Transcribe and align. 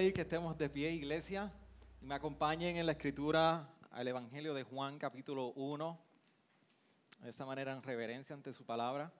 Pedir 0.00 0.14
que 0.14 0.22
estemos 0.22 0.56
de 0.56 0.70
pie, 0.70 0.92
iglesia, 0.92 1.52
y 2.00 2.06
me 2.06 2.14
acompañen 2.14 2.78
en 2.78 2.86
la 2.86 2.92
escritura 2.92 3.68
al 3.90 4.08
Evangelio 4.08 4.54
de 4.54 4.62
Juan, 4.62 4.98
capítulo 4.98 5.48
1. 5.48 6.00
De 7.22 7.28
esa 7.28 7.44
manera, 7.44 7.72
en 7.72 7.82
reverencia 7.82 8.34
ante 8.34 8.54
su 8.54 8.64
palabra. 8.64 9.12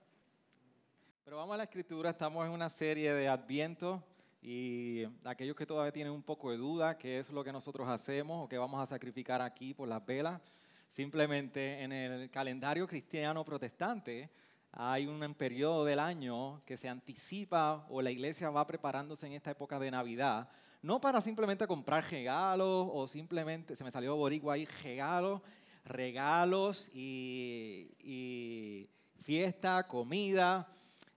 Pero 1.23 1.37
vamos 1.37 1.53
a 1.53 1.57
la 1.57 1.65
escritura, 1.65 2.09
estamos 2.09 2.47
en 2.47 2.51
una 2.51 2.67
serie 2.67 3.13
de 3.13 3.27
Adviento 3.27 4.03
y 4.41 5.03
aquellos 5.23 5.55
que 5.55 5.67
todavía 5.67 5.91
tienen 5.91 6.13
un 6.13 6.23
poco 6.23 6.49
de 6.49 6.57
duda 6.57 6.97
qué 6.97 7.19
es 7.19 7.29
lo 7.29 7.43
que 7.43 7.51
nosotros 7.51 7.87
hacemos 7.87 8.43
o 8.43 8.49
qué 8.49 8.57
vamos 8.57 8.81
a 8.81 8.87
sacrificar 8.87 9.39
aquí 9.39 9.75
por 9.75 9.87
las 9.87 10.03
velas, 10.03 10.41
simplemente 10.87 11.83
en 11.83 11.91
el 11.91 12.31
calendario 12.31 12.87
cristiano 12.87 13.45
protestante 13.45 14.31
hay 14.71 15.05
un 15.05 15.35
periodo 15.35 15.85
del 15.85 15.99
año 15.99 16.63
que 16.65 16.75
se 16.75 16.89
anticipa 16.89 17.85
o 17.89 18.01
la 18.01 18.09
iglesia 18.09 18.49
va 18.49 18.65
preparándose 18.65 19.27
en 19.27 19.33
esta 19.33 19.51
época 19.51 19.77
de 19.77 19.91
Navidad, 19.91 20.49
no 20.81 20.99
para 20.99 21.21
simplemente 21.21 21.67
comprar 21.67 22.03
regalos 22.09 22.89
o 22.91 23.07
simplemente, 23.07 23.75
se 23.75 23.83
me 23.83 23.91
salió 23.91 24.15
boricua 24.15 24.55
ahí, 24.55 24.65
regalos, 24.83 25.41
regalos 25.85 26.89
y, 26.93 28.89
fiesta, 29.21 29.87
comida. 29.87 30.67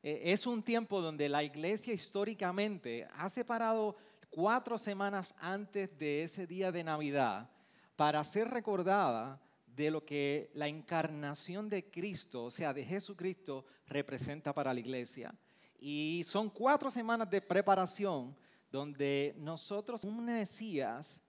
Eh, 0.03 0.33
es 0.33 0.47
un 0.47 0.63
tiempo 0.63 1.01
donde 1.01 1.29
la 1.29 1.43
iglesia 1.43 1.95
históricamente 1.95 3.09
ha 3.17 3.31
separado 3.31 3.97
cuatro 4.29 4.77
semanas 4.77 5.35
antes 5.39 5.97
de 5.99 6.25
ese 6.25 6.47
día 6.47 6.71
de 6.71 6.85
Navidad 6.85 7.51
para 7.97 8.23
ser 8.25 8.49
recordada 8.49 9.41
de 9.67 9.91
lo 9.91 10.05
que 10.05 10.51
la 10.55 10.69
encarnación 10.69 11.69
de 11.69 11.91
Cristo, 11.91 12.45
o 12.45 12.51
sea, 12.51 12.75
de 12.75 12.85
Jesucristo, 12.85 13.65
representa 13.87 14.53
para 14.53 14.75
la 14.75 14.81
iglesia. 14.81 15.35
Y 15.79 16.23
son 16.27 16.51
cuatro 16.51 16.91
semanas 16.91 17.29
de 17.31 17.41
preparación 17.41 18.37
donde 18.75 19.37
nosotros, 19.39 20.03
un 20.03 20.25
Mesías, 20.25 21.21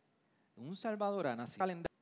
un 0.56 0.76
Salvador, 0.76 1.28
nació 1.38 1.60
calendario. 1.60 1.96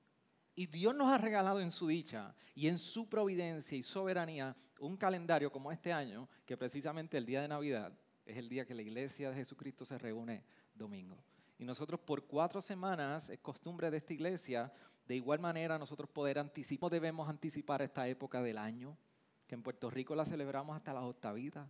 Y 0.55 0.67
Dios 0.67 0.95
nos 0.95 1.11
ha 1.11 1.17
regalado 1.17 1.59
en 1.59 1.69
su 1.69 1.85
dicha 1.85 2.33
y 2.55 2.69
en 2.69 2.79
su 2.79 3.09
providencia 3.09 3.77
y 3.77 3.83
soberanía 3.83 4.55
un 4.79 4.95
calendario 4.95 5.51
como 5.51 5.69
este 5.69 5.91
año, 5.91 6.29
que 6.45 6.55
precisamente 6.55 7.17
el 7.17 7.25
día 7.25 7.41
de 7.41 7.49
Navidad 7.49 7.91
es 8.25 8.37
el 8.37 8.47
día 8.47 8.65
que 8.65 8.73
la 8.73 8.83
iglesia 8.83 9.31
de 9.31 9.35
Jesucristo 9.35 9.83
se 9.83 9.97
reúne 9.97 10.45
domingo. 10.73 11.21
Y 11.57 11.65
nosotros 11.65 11.99
por 11.99 12.25
cuatro 12.25 12.61
semanas, 12.61 13.29
es 13.29 13.39
costumbre 13.39 13.91
de 13.91 13.97
esta 13.97 14.13
iglesia, 14.13 14.71
de 15.05 15.17
igual 15.17 15.39
manera 15.39 15.77
nosotros 15.77 16.09
poder 16.09 16.39
anticipar, 16.39 16.89
debemos 16.89 17.27
anticipar 17.27 17.81
esta 17.81 18.07
época 18.07 18.41
del 18.41 18.57
año, 18.57 18.97
que 19.45 19.55
en 19.55 19.61
Puerto 19.61 19.89
Rico 19.89 20.15
la 20.15 20.23
celebramos 20.23 20.73
hasta 20.73 20.93
las 20.93 21.03
octavitas, 21.03 21.67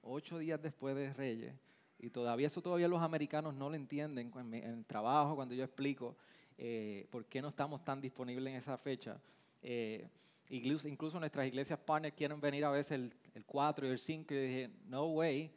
ocho 0.00 0.36
días 0.38 0.60
después 0.60 0.96
de 0.96 1.12
Reyes. 1.12 1.54
Y 2.02 2.10
todavía 2.10 2.48
eso 2.48 2.60
todavía 2.60 2.88
los 2.88 3.00
americanos 3.00 3.54
no 3.54 3.70
lo 3.70 3.76
entienden 3.76 4.30
en 4.36 4.54
el 4.54 4.84
trabajo, 4.84 5.36
cuando 5.36 5.54
yo 5.54 5.64
explico 5.64 6.16
eh, 6.58 7.06
por 7.10 7.24
qué 7.26 7.40
no 7.40 7.48
estamos 7.48 7.84
tan 7.84 8.00
disponibles 8.00 8.50
en 8.50 8.58
esa 8.58 8.76
fecha. 8.76 9.20
Eh, 9.62 10.08
incluso, 10.50 10.88
incluso, 10.88 11.20
nuestras 11.20 11.46
iglesias 11.46 11.78
partners 11.78 12.14
quieren 12.16 12.40
venir 12.40 12.64
a 12.64 12.70
veces 12.70 12.92
el, 12.92 13.14
el 13.34 13.44
4 13.44 13.86
y 13.86 13.90
el 13.90 13.98
5 14.00 14.34
y 14.34 14.36
dije, 14.36 14.70
no 14.86 15.06
way, 15.06 15.52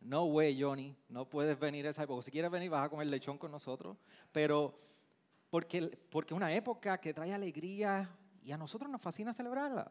no 0.00 0.24
way 0.26 0.60
Johnny, 0.60 0.94
no 1.08 1.28
puedes 1.28 1.58
venir 1.58 1.84
a 1.88 1.90
esa 1.90 2.04
época. 2.04 2.22
Si 2.22 2.30
quieres 2.30 2.50
venir 2.50 2.70
vas 2.70 2.86
a 2.86 2.88
comer 2.88 3.10
lechón 3.10 3.36
con 3.36 3.50
nosotros, 3.50 3.96
pero 4.30 4.78
porque, 5.50 5.98
porque 6.10 6.32
es 6.32 6.36
una 6.36 6.54
época 6.54 6.98
que 6.98 7.12
trae 7.12 7.34
alegría 7.34 8.08
y 8.42 8.52
a 8.52 8.56
nosotros 8.56 8.90
nos 8.90 9.02
fascina 9.02 9.32
celebrarla. 9.32 9.90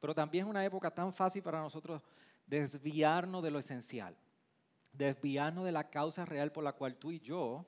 Pero 0.00 0.14
también 0.14 0.46
es 0.46 0.50
una 0.50 0.64
época 0.64 0.90
tan 0.90 1.12
fácil 1.12 1.42
para 1.42 1.60
nosotros 1.60 2.02
desviarnos 2.46 3.42
de 3.42 3.50
lo 3.50 3.58
esencial, 3.58 4.16
desviarnos 4.96 5.64
de 5.64 5.72
la 5.72 5.88
causa 5.90 6.24
real 6.24 6.52
por 6.52 6.64
la 6.64 6.72
cual 6.72 6.96
tú 6.96 7.12
y 7.12 7.20
yo 7.20 7.66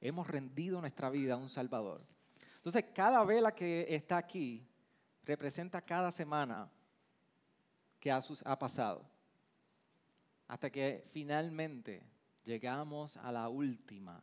hemos 0.00 0.26
rendido 0.26 0.80
nuestra 0.80 1.10
vida 1.10 1.34
a 1.34 1.36
un 1.36 1.48
Salvador. 1.48 2.04
Entonces, 2.56 2.84
cada 2.94 3.24
vela 3.24 3.54
que 3.54 3.86
está 3.88 4.16
aquí 4.16 4.66
representa 5.24 5.80
cada 5.80 6.12
semana 6.12 6.70
que 7.98 8.10
ha, 8.10 8.20
ha 8.44 8.58
pasado. 8.58 9.04
Hasta 10.48 10.70
que 10.70 11.04
finalmente 11.08 12.02
llegamos 12.44 13.16
a 13.16 13.32
la 13.32 13.48
última, 13.48 14.22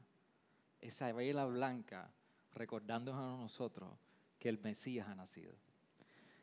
esa 0.80 1.12
vela 1.12 1.46
blanca, 1.46 2.12
recordándonos 2.54 3.22
a 3.22 3.42
nosotros 3.42 3.90
que 4.38 4.50
el 4.50 4.60
Mesías 4.60 5.08
ha 5.08 5.16
nacido. 5.16 5.54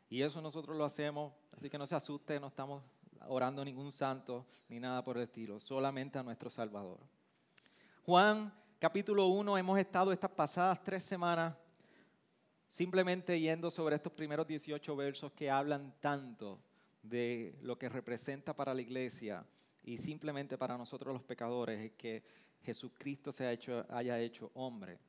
Y 0.09 0.21
eso 0.21 0.41
nosotros 0.41 0.77
lo 0.77 0.85
hacemos, 0.85 1.33
así 1.51 1.69
que 1.69 1.77
no 1.77 1.85
se 1.85 1.95
asuste, 1.95 2.39
no 2.39 2.47
estamos 2.47 2.83
orando 3.27 3.61
a 3.61 3.65
ningún 3.65 3.91
santo 3.91 4.45
ni 4.69 4.79
nada 4.79 5.03
por 5.03 5.17
el 5.17 5.23
estilo, 5.23 5.59
solamente 5.59 6.19
a 6.19 6.23
nuestro 6.23 6.49
Salvador. 6.49 6.99
Juan 8.05 8.53
capítulo 8.79 9.27
1 9.27 9.57
hemos 9.57 9.79
estado 9.79 10.11
estas 10.11 10.31
pasadas 10.31 10.81
tres 10.83 11.03
semanas 11.03 11.55
simplemente 12.67 13.39
yendo 13.39 13.71
sobre 13.71 13.95
estos 13.95 14.11
primeros 14.11 14.45
18 14.47 14.95
versos 14.95 15.31
que 15.31 15.49
hablan 15.49 15.93
tanto 15.99 16.59
de 17.01 17.57
lo 17.61 17.77
que 17.77 17.89
representa 17.89 18.53
para 18.53 18.73
la 18.73 18.81
iglesia 18.81 19.45
y 19.83 19.97
simplemente 19.97 20.57
para 20.57 20.77
nosotros 20.77 21.13
los 21.13 21.23
pecadores 21.23 21.79
es 21.79 21.91
que 21.93 22.23
Jesucristo 22.63 23.31
se 23.31 23.45
ha 23.45 23.51
hecho, 23.51 23.85
haya 23.89 24.19
hecho 24.19 24.51
hombre. 24.53 24.99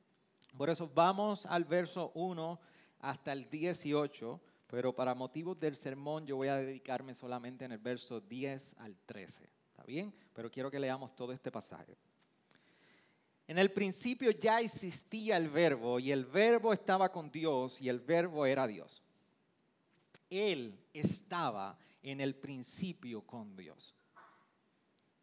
Por 0.57 0.69
eso 0.69 0.89
vamos 0.93 1.45
al 1.45 1.65
verso 1.65 2.11
1 2.15 2.59
hasta 3.01 3.33
el 3.33 3.49
18, 3.49 4.39
pero 4.69 4.93
para 4.93 5.15
motivos 5.15 5.59
del 5.59 5.75
sermón 5.75 6.27
yo 6.27 6.35
voy 6.35 6.47
a 6.47 6.57
dedicarme 6.57 7.15
solamente 7.15 7.65
en 7.65 7.71
el 7.71 7.79
verso 7.79 8.21
10 8.21 8.75
al 8.77 8.95
13. 9.05 9.49
¿Está 9.71 9.83
bien? 9.83 10.13
Pero 10.31 10.51
quiero 10.51 10.69
que 10.69 10.79
leamos 10.79 11.15
todo 11.15 11.33
este 11.33 11.51
pasaje. 11.51 11.97
En 13.47 13.57
el 13.57 13.71
principio 13.71 14.29
ya 14.29 14.61
existía 14.61 15.37
el 15.37 15.49
verbo 15.49 15.99
y 15.99 16.11
el 16.11 16.23
verbo 16.23 16.71
estaba 16.71 17.11
con 17.11 17.31
Dios 17.31 17.81
y 17.81 17.89
el 17.89 17.99
verbo 17.99 18.45
era 18.45 18.67
Dios. 18.67 19.01
Él 20.29 20.79
estaba 20.93 21.75
en 22.03 22.21
el 22.21 22.35
principio 22.35 23.23
con 23.23 23.55
Dios. 23.55 23.95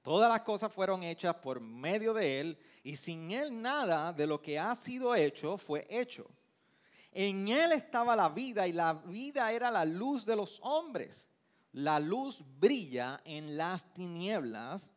Todas 0.03 0.29
las 0.29 0.41
cosas 0.41 0.73
fueron 0.73 1.05
hechas 1.05 1.37
por 1.37 1.61
medio 1.61 2.13
de 2.13 2.41
Él 2.41 2.59
y 2.83 2.97
sin 2.97 3.31
Él 3.31 3.63
nada 3.63 4.13
de 4.13 4.27
lo 4.27 4.43
que 4.43 4.59
ha 4.59 4.75
sido 4.75 5.15
hecho 5.15 5.57
fue 5.57 5.87
hecho. 5.89 6.29
En 7.19 7.49
Él 7.49 7.73
estaba 7.73 8.15
la 8.15 8.29
vida 8.29 8.69
y 8.69 8.75
la 8.75 8.93
vida 8.93 9.51
era 9.51 9.71
la 9.71 9.87
luz 9.87 10.27
de 10.27 10.37
los 10.37 10.61
hombres. 10.63 11.31
La 11.73 11.99
luz 11.99 12.45
brilla 12.61 13.23
en 13.25 13.57
las 13.57 13.91
tinieblas 13.95 14.93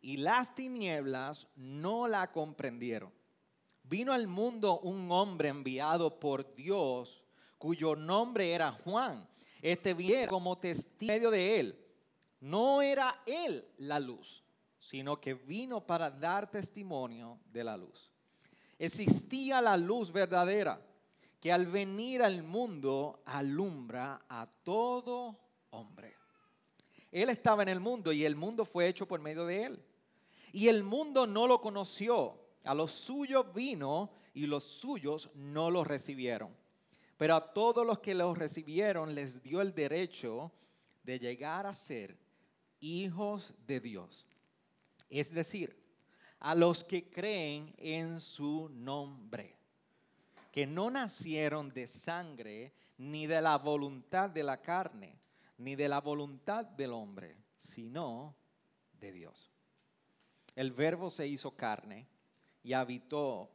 y 0.00 0.18
las 0.18 0.54
tinieblas 0.54 1.48
no 1.56 2.06
la 2.06 2.30
comprendieron. 2.30 3.12
Vino 3.82 4.12
al 4.12 4.28
mundo 4.28 4.78
un 4.78 5.10
hombre 5.10 5.48
enviado 5.48 6.20
por 6.20 6.54
Dios 6.54 7.24
cuyo 7.58 7.96
nombre 7.96 8.52
era 8.52 8.70
Juan. 8.70 9.28
Este 9.60 9.94
vino 9.94 10.28
como 10.28 10.58
testigo 10.58 11.28
de 11.28 11.58
él. 11.58 11.86
No 12.38 12.82
era 12.82 13.20
él 13.26 13.66
la 13.78 13.98
luz, 13.98 14.44
sino 14.78 15.20
que 15.20 15.34
vino 15.34 15.84
para 15.84 16.08
dar 16.08 16.48
testimonio 16.48 17.40
de 17.46 17.64
la 17.64 17.76
luz. 17.76 18.12
Existía 18.78 19.60
la 19.60 19.76
luz 19.76 20.12
verdadera 20.12 20.87
que 21.40 21.52
al 21.52 21.66
venir 21.66 22.22
al 22.22 22.42
mundo 22.42 23.22
alumbra 23.24 24.24
a 24.28 24.46
todo 24.64 25.38
hombre. 25.70 26.16
Él 27.10 27.28
estaba 27.30 27.62
en 27.62 27.68
el 27.68 27.80
mundo 27.80 28.12
y 28.12 28.24
el 28.24 28.36
mundo 28.36 28.64
fue 28.64 28.88
hecho 28.88 29.06
por 29.06 29.20
medio 29.20 29.46
de 29.46 29.64
él. 29.64 29.84
Y 30.52 30.68
el 30.68 30.82
mundo 30.82 31.26
no 31.26 31.46
lo 31.46 31.60
conoció. 31.60 32.38
A 32.64 32.74
los 32.74 32.90
suyos 32.90 33.52
vino 33.54 34.10
y 34.34 34.46
los 34.46 34.64
suyos 34.64 35.30
no 35.34 35.70
lo 35.70 35.84
recibieron. 35.84 36.54
Pero 37.16 37.34
a 37.34 37.52
todos 37.52 37.86
los 37.86 38.00
que 38.00 38.14
los 38.14 38.36
recibieron 38.36 39.14
les 39.14 39.42
dio 39.42 39.60
el 39.60 39.74
derecho 39.74 40.52
de 41.02 41.18
llegar 41.18 41.66
a 41.66 41.72
ser 41.72 42.16
hijos 42.80 43.54
de 43.66 43.80
Dios. 43.80 44.26
Es 45.08 45.32
decir, 45.32 45.76
a 46.40 46.54
los 46.54 46.84
que 46.84 47.08
creen 47.08 47.74
en 47.78 48.20
su 48.20 48.68
nombre, 48.68 49.57
que 50.50 50.66
no 50.66 50.90
nacieron 50.90 51.70
de 51.70 51.86
sangre, 51.86 52.72
ni 52.96 53.26
de 53.26 53.40
la 53.40 53.58
voluntad 53.58 54.30
de 54.30 54.42
la 54.42 54.60
carne, 54.60 55.18
ni 55.58 55.76
de 55.76 55.88
la 55.88 56.00
voluntad 56.00 56.64
del 56.64 56.92
hombre, 56.92 57.36
sino 57.56 58.34
de 59.00 59.12
Dios. 59.12 59.50
el 60.56 60.72
verbo 60.72 61.08
se 61.10 61.26
hizo 61.26 61.52
carne 61.52 62.08
y 62.64 62.72
habitó 62.72 63.50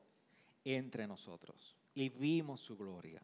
entre 0.63 1.06
nosotros. 1.06 1.75
Y 1.94 2.10
vimos 2.10 2.62
su 2.62 2.78
gloria. 2.78 3.22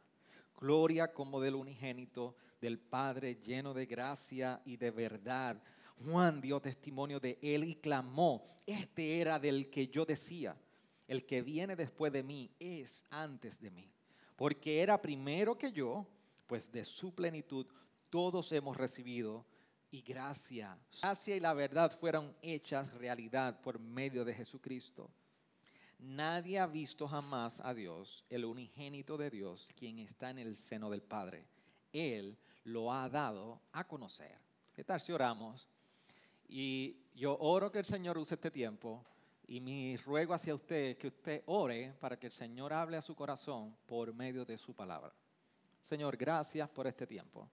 Gloria 0.59 1.13
como 1.13 1.39
del 1.39 1.55
unigénito 1.55 2.35
del 2.59 2.77
Padre 2.77 3.35
lleno 3.35 3.73
de 3.73 3.85
gracia 3.85 4.61
y 4.65 4.77
de 4.77 4.91
verdad. 4.91 5.61
Juan 6.05 6.41
dio 6.41 6.59
testimonio 6.59 7.19
de 7.19 7.39
él 7.41 7.63
y 7.63 7.75
clamó, 7.75 8.61
este 8.65 9.19
era 9.19 9.39
del 9.39 9.69
que 9.69 9.87
yo 9.87 10.05
decía, 10.05 10.55
el 11.09 11.25
que 11.25 11.41
viene 11.41 11.75
después 11.75 12.13
de 12.13 12.21
mí 12.21 12.51
es 12.59 13.03
antes 13.09 13.59
de 13.59 13.71
mí, 13.71 13.91
porque 14.35 14.83
era 14.83 15.01
primero 15.01 15.57
que 15.57 15.71
yo, 15.71 16.07
pues 16.45 16.71
de 16.71 16.85
su 16.85 17.15
plenitud 17.15 17.65
todos 18.11 18.51
hemos 18.51 18.77
recibido 18.77 19.43
y 19.89 20.03
gracia. 20.03 20.77
Gracia 21.01 21.35
y 21.35 21.39
la 21.39 21.55
verdad 21.55 21.91
fueron 21.91 22.35
hechas 22.43 22.93
realidad 22.93 23.59
por 23.59 23.79
medio 23.79 24.23
de 24.23 24.35
Jesucristo. 24.35 25.09
Nadie 25.97 26.59
ha 26.59 26.67
visto 26.67 27.07
jamás 27.07 27.59
a 27.59 27.73
Dios, 27.73 28.23
el 28.29 28.45
unigénito 28.45 29.17
de 29.17 29.31
Dios, 29.31 29.67
quien 29.75 29.97
está 29.97 30.29
en 30.29 30.37
el 30.37 30.55
seno 30.55 30.91
del 30.91 31.01
Padre. 31.01 31.47
Él 31.91 32.37
lo 32.65 32.93
ha 32.93 33.09
dado 33.09 33.59
a 33.71 33.87
conocer. 33.87 34.37
¿Qué 34.73 34.83
tal 34.83 35.01
si 35.01 35.11
oramos? 35.11 35.67
Y 36.47 36.97
yo 37.15 37.35
oro 37.39 37.71
que 37.71 37.79
el 37.79 37.85
Señor 37.85 38.19
use 38.19 38.35
este 38.35 38.51
tiempo 38.51 39.03
y 39.49 39.59
mi 39.61 39.97
ruego 39.97 40.35
hacia 40.35 40.53
usted 40.53 40.91
es 40.91 40.97
que 40.97 41.07
usted 41.07 41.41
ore 41.47 41.95
para 41.99 42.19
que 42.19 42.27
el 42.27 42.33
Señor 42.33 42.71
hable 42.71 42.97
a 42.97 43.01
su 43.01 43.15
corazón 43.15 43.75
por 43.87 44.13
medio 44.13 44.45
de 44.45 44.59
su 44.59 44.75
palabra. 44.75 45.11
Señor, 45.81 46.17
gracias 46.17 46.69
por 46.69 46.85
este 46.85 47.07
tiempo. 47.07 47.49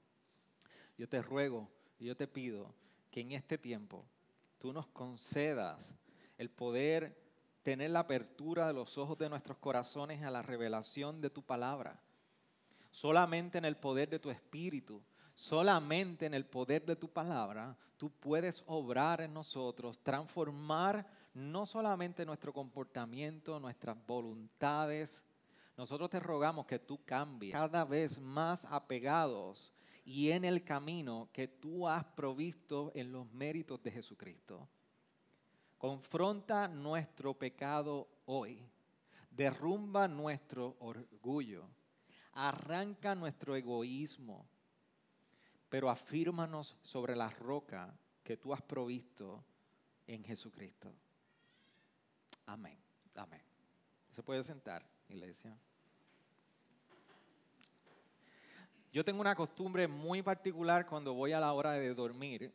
Yo 0.99 1.09
te 1.09 1.23
ruego 1.23 1.71
y 1.99 2.05
yo 2.05 2.15
te 2.15 2.29
pido 2.29 2.75
que 3.11 3.23
en 3.23 3.33
este 3.33 3.57
tiempo 3.57 4.05
tú 4.59 4.75
nos 4.75 4.87
concedas 4.89 5.95
el 6.37 6.51
poder 6.51 7.17
tener 7.63 7.91
la 7.93 8.01
apertura 8.01 8.67
de 8.67 8.75
los 8.75 8.99
ojos 8.99 9.17
de 9.17 9.31
nuestros 9.31 9.57
corazones 9.57 10.23
a 10.23 10.31
la 10.31 10.43
revelación 10.43 11.23
de 11.23 11.31
tu 11.31 11.43
palabra. 11.43 11.99
Solamente 12.91 13.57
en 13.57 13.65
el 13.65 13.79
poder 13.79 14.11
de 14.11 14.19
tu 14.19 14.29
espíritu, 14.29 15.03
solamente 15.35 16.27
en 16.27 16.35
el 16.35 16.45
poder 16.45 16.85
de 16.85 16.97
tu 16.97 17.09
palabra, 17.09 17.75
tú 17.97 18.11
puedes 18.11 18.63
obrar 18.67 19.23
en 19.23 19.33
nosotros, 19.33 19.99
transformar 20.03 21.16
no 21.37 21.67
solamente 21.67 22.25
nuestro 22.25 22.51
comportamiento, 22.51 23.61
nuestras 23.61 23.95
voluntades. 24.07 25.23
Nosotros 25.77 26.09
te 26.09 26.19
rogamos 26.19 26.65
que 26.65 26.79
tú 26.79 27.05
cambies 27.05 27.53
cada 27.53 27.85
vez 27.85 28.19
más 28.19 28.65
apegados 28.65 29.71
y 30.03 30.31
en 30.31 30.47
el 30.47 30.65
camino 30.65 31.29
que 31.35 31.47
tú 31.47 31.87
has 31.87 32.05
provisto 32.05 32.91
en 32.95 33.13
los 33.13 33.31
méritos 33.33 33.83
de 33.83 33.91
Jesucristo. 33.91 34.67
Confronta 35.77 36.69
nuestro 36.69 37.35
pecado 37.35 38.09
hoy. 38.25 38.67
Derrumba 39.31 40.09
nuestro 40.09 40.77
orgullo. 40.79 41.69
Arranca 42.33 43.15
nuestro 43.15 43.55
egoísmo. 43.57 44.49
Pero 45.69 45.91
afírmanos 45.91 46.79
sobre 46.81 47.15
la 47.15 47.29
roca 47.29 47.95
que 48.25 48.39
tú 48.39 48.55
has 48.55 48.63
provisto 48.63 49.45
en 50.07 50.25
Jesucristo. 50.25 50.95
Amén. 52.47 52.79
Amén. 53.15 53.41
¿Se 54.11 54.23
puede 54.23 54.43
sentar, 54.45 54.85
iglesia? 55.09 55.57
Yo 58.93 59.05
tengo 59.05 59.21
una 59.21 59.35
costumbre 59.35 59.87
muy 59.87 60.23
particular 60.23 60.87
cuando 60.87 61.13
voy 61.13 61.33
a 61.33 61.41
la 61.41 61.53
hora 61.53 61.73
de 61.73 61.93
dormir, 61.93 62.53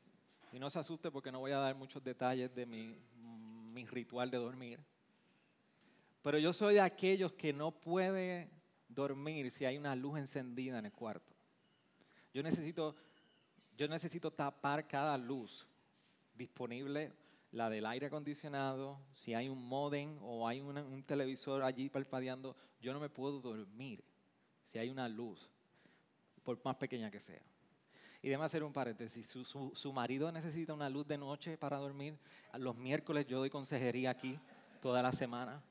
y 0.51 0.59
no 0.59 0.69
se 0.69 0.79
asuste 0.79 1.11
porque 1.11 1.31
no 1.31 1.39
voy 1.39 1.51
a 1.51 1.59
dar 1.59 1.75
muchos 1.75 2.03
detalles 2.03 2.53
de 2.55 2.65
mi, 2.65 2.97
mi 3.73 3.85
ritual 3.85 4.31
de 4.31 4.37
dormir, 4.37 4.79
pero 6.23 6.37
yo 6.37 6.53
soy 6.53 6.75
de 6.75 6.81
aquellos 6.81 7.33
que 7.33 7.53
no 7.53 7.71
puede 7.71 8.49
dormir 8.87 9.51
si 9.51 9.65
hay 9.65 9.77
una 9.77 9.95
luz 9.95 10.17
encendida 10.17 10.79
en 10.79 10.85
el 10.85 10.91
cuarto. 10.91 11.35
Yo 12.33 12.43
necesito, 12.43 12.95
yo 13.77 13.87
necesito 13.87 14.31
tapar 14.31 14.87
cada 14.87 15.17
luz 15.17 15.67
disponible, 16.33 17.11
la 17.51 17.69
del 17.69 17.85
aire 17.85 18.07
acondicionado, 18.07 18.99
si 19.11 19.33
hay 19.33 19.49
un 19.49 19.67
modem 19.67 20.17
o 20.21 20.47
hay 20.47 20.61
un 20.61 21.03
televisor 21.03 21.63
allí 21.63 21.89
parpadeando, 21.89 22.55
yo 22.79 22.93
no 22.93 22.99
me 22.99 23.09
puedo 23.09 23.41
dormir 23.41 24.03
si 24.63 24.79
hay 24.79 24.89
una 24.89 25.09
luz 25.09 25.49
por 26.43 26.63
más 26.63 26.75
pequeña 26.77 27.11
que 27.11 27.19
sea. 27.19 27.41
Y 28.21 28.29
déjame 28.29 28.45
hacer 28.45 28.63
un 28.63 28.71
paréntesis. 28.71 29.27
Su, 29.27 29.71
su, 29.73 29.93
marido 29.93 30.31
necesita 30.31 30.73
una 30.73 30.89
luz 30.89 31.07
de 31.07 31.17
noche 31.17 31.57
para 31.57 31.77
dormir. 31.77 32.17
Los 32.53 32.75
miércoles 32.75 33.25
yo 33.25 33.39
doy 33.39 33.49
consejería 33.49 34.11
aquí 34.11 34.39
toda 34.79 35.01
la 35.01 35.11
semana. 35.11 35.61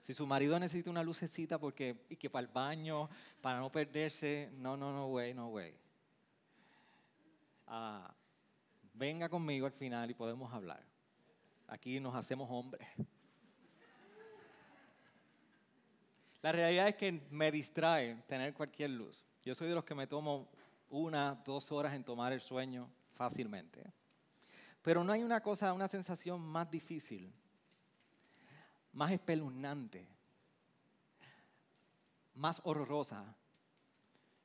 Si 0.00 0.12
su 0.12 0.26
marido 0.26 0.58
necesita 0.58 0.90
una 0.90 1.02
lucecita 1.02 1.58
porque, 1.58 2.04
y 2.08 2.16
que 2.16 2.28
para 2.28 2.46
el 2.46 2.52
baño, 2.52 3.08
para 3.40 3.58
no 3.60 3.72
perderse, 3.72 4.50
no, 4.54 4.76
no, 4.76 4.92
no, 4.92 5.06
way, 5.06 5.32
no, 5.32 5.48
way. 5.48 5.74
Ah, 7.66 8.12
venga 8.94 9.28
conmigo 9.28 9.66
al 9.66 9.72
final 9.72 10.10
y 10.10 10.14
podemos 10.14 10.52
hablar. 10.52 10.89
Aquí 11.70 12.00
nos 12.00 12.16
hacemos 12.16 12.48
hombres. 12.50 12.84
La 16.42 16.50
realidad 16.50 16.88
es 16.88 16.96
que 16.96 17.12
me 17.30 17.52
distrae 17.52 18.16
tener 18.26 18.52
cualquier 18.54 18.90
luz. 18.90 19.24
Yo 19.44 19.54
soy 19.54 19.68
de 19.68 19.76
los 19.76 19.84
que 19.84 19.94
me 19.94 20.08
tomo 20.08 20.48
una, 20.88 21.40
dos 21.44 21.70
horas 21.70 21.94
en 21.94 22.02
tomar 22.02 22.32
el 22.32 22.40
sueño 22.40 22.90
fácilmente. 23.12 23.84
Pero 24.82 25.04
no 25.04 25.12
hay 25.12 25.22
una 25.22 25.40
cosa, 25.42 25.72
una 25.72 25.86
sensación 25.86 26.40
más 26.40 26.68
difícil, 26.68 27.32
más 28.92 29.12
espeluznante, 29.12 30.08
más 32.34 32.60
horrorosa 32.64 33.36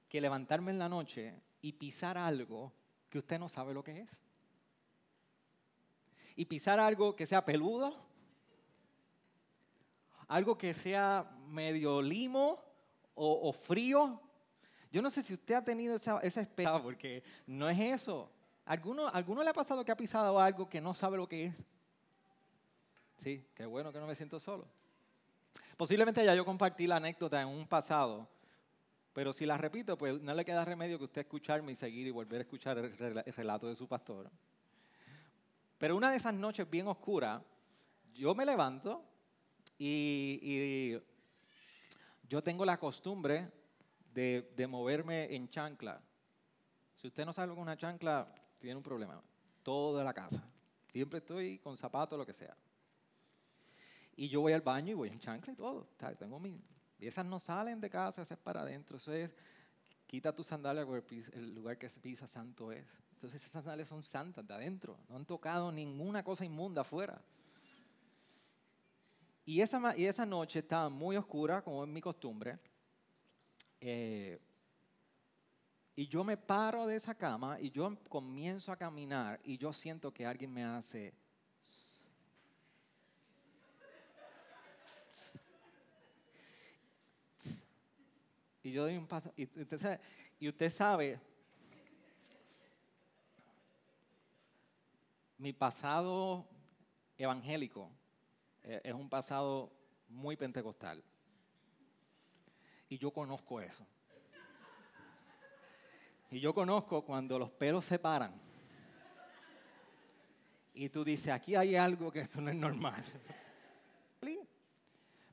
que 0.08 0.22
levantarme 0.22 0.70
en 0.70 0.78
la 0.78 0.90
noche 0.90 1.42
y 1.60 1.74
pisar 1.74 2.20
algo 2.20 2.72
que 3.10 3.18
usted 3.18 3.40
no 3.40 3.50
sabe 3.50 3.74
lo 3.74 3.84
que 3.84 4.02
es. 4.02 4.22
Y 6.36 6.46
pisar 6.46 6.80
algo 6.80 7.16
que 7.16 7.26
sea 7.26 7.46
peludo, 7.46 7.96
algo 10.28 10.58
que 10.58 10.74
sea 10.74 11.26
medio 11.48 12.02
limo 12.02 12.64
o, 13.14 13.54
frío, 13.54 14.22
yo 14.92 15.02
no 15.02 15.10
sé 15.10 15.24
si 15.24 15.34
usted 15.34 15.56
ha 15.56 15.64
tenido 15.64 15.96
esa, 15.96 16.20
esa 16.20 16.46
porque 16.82 17.24
no 17.48 17.70
es 17.70 17.80
eso. 17.80 18.30
¿Alguno, 18.66 19.08
¿Alguno 19.08 19.44
le 19.44 19.50
ha 19.50 19.54
pasado 19.54 19.86
que 19.86 19.92
ha 19.92 19.98
pisado 19.98 20.40
algo 20.40 20.68
que 20.68 20.82
no 20.82 20.94
sabe 20.94 21.18
lo 21.18 21.28
que 21.28 21.46
es? 21.46 21.66
Sí, 23.24 23.46
qué 23.56 23.66
bueno 23.66 23.94
que 23.94 24.00
no 24.00 24.08
me 24.08 24.16
siento 24.16 24.40
solo. 24.40 24.68
Posiblemente 25.78 26.24
ya 26.24 26.36
yo 26.36 26.46
compartí 26.46 26.88
la 26.88 26.98
anécdota 26.98 27.42
en 27.42 27.48
un 27.48 27.68
pasado, 27.68 28.28
pero 29.14 29.34
si 29.34 29.46
la 29.46 29.58
repito, 29.58 29.98
pues 29.98 30.22
no 30.22 30.34
le 30.34 30.46
queda 30.46 30.66
remedio 30.66 30.98
que 30.98 31.06
usted 31.06 31.22
escucharme 31.22 31.72
y 31.72 31.76
seguir 31.76 32.08
y 32.08 32.12
volver 32.12 32.40
a 32.40 32.44
escuchar 32.44 32.78
el, 32.78 32.96
relato 32.98 33.68
de 33.68 33.76
su 33.76 33.88
pastor. 33.88 34.30
Pero 35.78 35.96
una 35.96 36.12
de 36.12 36.18
esas 36.18 36.34
noches 36.34 36.70
bien 36.70 36.88
oscuras, 36.88 37.42
yo 38.14 38.34
me 38.34 38.46
levanto 38.46 39.04
y, 39.78 40.98
yo 42.28 42.42
tengo 42.42 42.66
la 42.66 42.80
costumbre 42.80 43.52
de, 44.14 44.68
moverme 44.68 45.36
en 45.36 45.50
chancla. 45.50 46.02
Si 46.94 47.08
usted 47.08 47.26
no 47.26 47.34
sabe 47.34 47.54
es 47.54 47.60
una 47.60 47.78
chancla, 47.78 48.34
tiene 48.58 48.78
un 48.78 48.84
problema. 48.84 49.22
Toda 49.64 50.04
la 50.04 50.14
casa. 50.14 50.44
Siempre 50.88 51.20
estoy 51.20 51.60
con 51.60 51.76
zapatos, 51.76 52.18
lo 52.18 52.26
que 52.26 52.34
sea. 52.34 52.56
Y 54.16 54.30
yo 54.30 54.40
voy 54.40 54.54
al 54.54 54.62
baño 54.62 54.92
y 54.92 54.94
voy 54.94 55.10
en 55.10 55.20
chancla 55.20 55.52
y 55.52 55.56
todo. 55.58 55.90
tengo 56.18 56.40
mi, 56.40 56.62
y 56.98 57.08
esas 57.08 57.26
no 57.26 57.40
salen 57.40 57.82
de 57.82 57.90
casa, 57.90 58.22
esas 58.22 58.38
es 58.38 58.44
para 58.44 58.62
adentro. 58.62 58.98
Eso 58.98 59.12
es, 59.14 59.36
quita 60.08 60.34
tu 60.34 60.44
sandalia 60.44 60.86
porque 60.86 61.24
el 61.34 61.54
lugar 61.54 61.78
que 61.78 61.90
se 61.90 62.00
pisa 62.00 62.28
santo 62.28 62.72
es. 62.72 62.98
Entonces 63.26 63.42
esas 63.42 63.64
sandalias 63.64 63.90
son 63.90 64.04
santas 64.04 64.48
de 64.48 64.54
adentro. 64.54 65.00
No 65.10 65.16
han 65.16 65.26
tocado 65.26 65.72
ninguna 65.72 66.24
cosa 66.24 66.46
inmunda 66.46 66.82
afuera. 66.82 67.20
Y 69.44 69.62
esa, 69.62 69.98
y 69.98 70.06
esa 70.06 70.28
noche 70.28 70.60
estaba 70.60 70.90
muy 70.90 71.18
oscura, 71.18 71.64
como 71.64 71.84
es 71.84 71.90
mi 71.90 72.02
costumbre. 72.02 72.60
Eh, 73.82 74.40
y 75.96 76.08
yo 76.08 76.24
me 76.24 76.38
paro 76.38 76.86
de 76.86 76.98
esa 76.98 77.16
cama 77.16 77.60
y 77.60 77.72
yo 77.72 77.98
comienzo 78.10 78.72
a 78.72 78.78
caminar 78.78 79.40
y 79.44 79.58
yo 79.58 79.74
siento 79.74 80.14
que 80.14 80.24
alguien 80.24 80.54
me 80.54 80.64
hace... 80.64 81.12
Y 88.62 88.72
yo 88.72 88.84
doy 88.84 88.98
un 88.98 89.08
paso. 89.08 89.34
Y 89.36 89.46
usted 89.46 89.80
sabe, 89.80 90.00
y 90.40 90.48
usted 90.48 90.70
sabe 90.72 91.20
mi 95.38 95.54
pasado 95.54 96.48
evangélico 97.18 97.92
eh, 98.64 98.82
es 98.84 98.94
un 98.94 99.10
pasado 99.10 99.72
muy 100.08 100.36
pentecostal. 100.36 101.04
Y 102.90 102.98
yo 102.98 103.12
conozco 103.12 103.60
eso. 103.62 103.86
Y 106.32 106.40
yo 106.40 106.54
conozco 106.54 107.04
cuando 107.04 107.38
los 107.40 107.52
pelos 107.52 107.86
se 107.86 108.00
paran. 108.00 108.34
y 110.74 110.90
tú 110.90 111.04
dices, 111.04 111.32
aquí 111.32 111.56
hay 111.56 111.76
algo 111.76 112.12
que 112.12 112.20
esto 112.20 112.42
no 112.42 112.50
es 112.50 112.56
normal. 112.56 113.04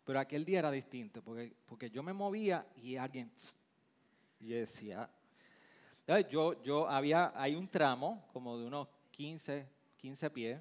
Pero 0.04 0.18
aquel 0.18 0.44
día 0.44 0.59
era 0.59 0.71
distinto, 0.71 1.23
porque, 1.23 1.54
porque 1.66 1.90
yo 1.90 2.02
me 2.02 2.12
movía 2.12 2.66
y 2.76 2.97
alguien, 2.97 3.32
y 4.40 4.49
decía, 4.49 5.09
yo, 6.28 6.61
yo 6.62 6.88
había, 6.88 7.32
hay 7.35 7.54
un 7.54 7.68
tramo 7.68 8.28
como 8.32 8.59
de 8.59 8.66
unos 8.66 8.88
15, 9.12 9.68
15 10.02 10.30
pies 10.30 10.61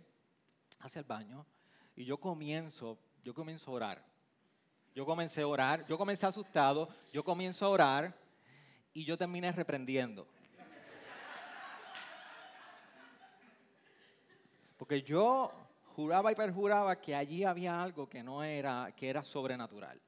hacia 0.80 1.00
el 1.00 1.06
baño, 1.06 1.48
y 1.96 2.06
yo 2.06 2.18
comienzo, 2.20 3.00
yo 3.24 3.34
comienzo 3.34 3.72
a 3.72 3.74
orar. 3.74 4.06
Yo 4.94 5.04
comencé 5.04 5.42
a 5.42 5.48
orar, 5.48 5.86
yo 5.88 5.98
comencé 5.98 6.28
asustado, 6.28 6.88
yo 7.12 7.24
comienzo 7.24 7.66
a 7.66 7.70
orar 7.70 8.16
y 8.94 9.04
yo 9.04 9.18
terminé 9.18 9.52
reprendiendo. 9.52 10.28
Porque 14.78 15.02
yo 15.02 15.52
juraba 15.96 16.32
y 16.32 16.36
perjuraba 16.36 17.02
que 17.02 17.16
allí 17.16 17.44
había 17.44 17.82
algo 17.82 18.08
que 18.08 18.22
no 18.22 18.44
era, 18.44 18.94
que 18.96 19.10
era 19.10 19.24
sobrenatural. 19.24 20.00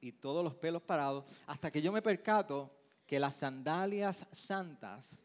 Y 0.00 0.12
todos 0.12 0.42
los 0.42 0.54
pelos 0.54 0.80
parados, 0.80 1.26
hasta 1.46 1.70
que 1.70 1.82
yo 1.82 1.92
me 1.92 2.00
percato 2.00 2.70
que 3.06 3.20
las 3.20 3.36
sandalias 3.36 4.26
santas 4.32 5.18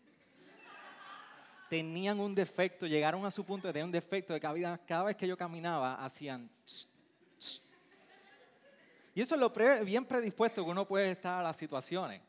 tenían 1.74 2.20
un 2.20 2.36
defecto, 2.36 2.86
llegaron 2.86 3.26
a 3.26 3.32
su 3.32 3.44
punto 3.44 3.66
de 3.66 3.74
tener 3.74 3.86
un 3.86 3.92
defecto 3.92 4.32
de 4.32 4.40
cada, 4.40 4.78
cada 4.86 5.06
vez 5.06 5.18
que 5.18 5.28
yo 5.28 5.36
caminaba 5.36 5.96
hacían... 5.96 6.48
Y 9.16 9.22
eso 9.22 9.34
es 9.34 9.42
lo 9.42 9.52
bien 9.84 10.06
predispuesto 10.06 10.64
que 10.64 10.70
uno 10.70 10.88
puede 10.88 11.10
estar 11.10 11.40
a 11.40 11.44
las 11.44 11.58
situaciones. 11.58 12.22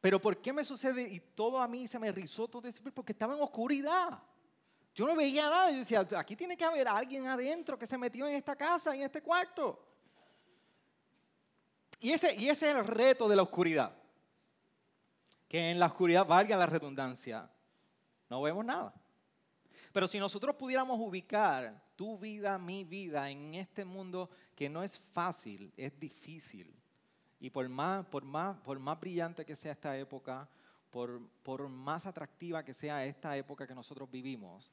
Pero 0.00 0.20
¿por 0.20 0.40
qué 0.40 0.52
me 0.52 0.64
sucede? 0.64 1.02
Y 1.02 1.18
todo 1.18 1.60
a 1.60 1.66
mí 1.66 1.88
se 1.88 1.98
me 1.98 2.12
rizó 2.12 2.46
todo 2.46 2.68
ese 2.68 2.80
porque 2.92 3.10
estaba 3.10 3.34
en 3.34 3.42
oscuridad. 3.42 4.22
Yo 4.94 5.04
no 5.08 5.16
veía 5.16 5.50
nada. 5.50 5.72
Yo 5.72 5.78
decía, 5.78 6.06
aquí 6.16 6.36
tiene 6.36 6.56
que 6.56 6.64
haber 6.64 6.86
alguien 6.86 7.26
adentro 7.26 7.76
que 7.76 7.88
se 7.88 7.98
metió 7.98 8.28
en 8.28 8.36
esta 8.36 8.54
casa, 8.54 8.94
en 8.94 9.02
este 9.02 9.20
cuarto. 9.20 9.84
Y 11.98 12.12
ese, 12.12 12.36
y 12.36 12.48
ese 12.48 12.70
es 12.70 12.76
el 12.76 12.84
reto 12.84 13.28
de 13.28 13.34
la 13.34 13.42
oscuridad. 13.42 13.92
Que 15.48 15.70
en 15.70 15.78
la 15.78 15.86
oscuridad, 15.86 16.26
valga 16.26 16.56
la 16.56 16.66
redundancia, 16.66 17.50
no 18.28 18.42
vemos 18.42 18.64
nada. 18.64 18.94
Pero 19.92 20.06
si 20.06 20.18
nosotros 20.18 20.54
pudiéramos 20.56 21.00
ubicar 21.00 21.82
tu 21.96 22.18
vida, 22.18 22.58
mi 22.58 22.84
vida 22.84 23.30
en 23.30 23.54
este 23.54 23.84
mundo 23.84 24.30
que 24.54 24.68
no 24.68 24.82
es 24.82 24.98
fácil, 24.98 25.72
es 25.76 25.98
difícil. 25.98 26.74
Y 27.40 27.50
por 27.50 27.68
más, 27.68 28.06
brillante 29.00 29.44
que 29.44 29.56
sea 29.56 29.72
esta 29.72 29.96
época, 29.96 30.48
por, 30.90 31.20
por 31.42 31.68
más 31.68 32.06
atractiva 32.06 32.64
que 32.64 32.74
sea 32.74 33.04
esta 33.04 33.36
época 33.36 33.66
que 33.66 33.74
nosotros 33.74 34.10
vivimos, 34.10 34.70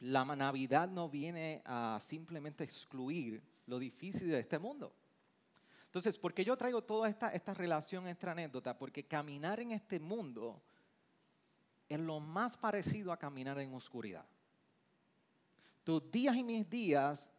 la 0.00 0.24
Navidad 0.24 0.88
no 0.88 1.08
viene 1.08 1.62
a 1.64 1.98
simplemente 2.00 2.64
excluir 2.64 3.42
lo 3.66 3.78
difícil 3.78 4.28
de 4.28 4.40
este 4.40 4.58
mundo. 4.58 4.92
Entonces, 5.96 6.18
¿por 6.18 6.34
qué 6.34 6.44
yo 6.44 6.58
traigo 6.58 6.82
toda 6.82 7.08
esta, 7.08 7.54
relación, 7.54 8.06
esta 8.06 8.30
anécdota? 8.30 8.76
Porque 8.76 9.06
caminar 9.06 9.60
en 9.60 9.72
este 9.72 9.98
mundo 9.98 10.62
es 11.88 11.98
lo 11.98 12.20
más 12.20 12.54
parecido 12.54 13.12
a 13.12 13.16
caminar 13.16 13.58
en 13.60 13.72
oscuridad. 13.72 14.26
Tus 15.84 16.10
días 16.10 16.36
y 16.36 16.44
mis 16.44 16.68
días 16.68 17.30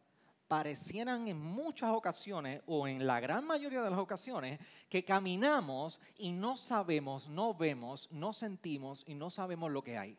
parecieran 0.48 1.28
en 1.28 1.38
muchas 1.38 1.92
ocasiones, 1.92 2.60
o 2.66 2.88
en 2.88 3.06
la 3.06 3.20
gran 3.20 3.46
mayoría 3.46 3.80
de 3.80 3.90
las 3.90 3.98
ocasiones, 4.00 4.58
que 4.88 5.04
caminamos 5.04 6.00
y 6.16 6.32
no 6.32 6.56
sabemos, 6.56 7.28
no 7.28 7.54
vemos, 7.54 8.10
no 8.10 8.32
sentimos 8.32 9.04
y 9.06 9.14
no 9.14 9.30
sabemos 9.30 9.70
lo 9.70 9.84
que 9.84 9.96
hay. 9.96 10.18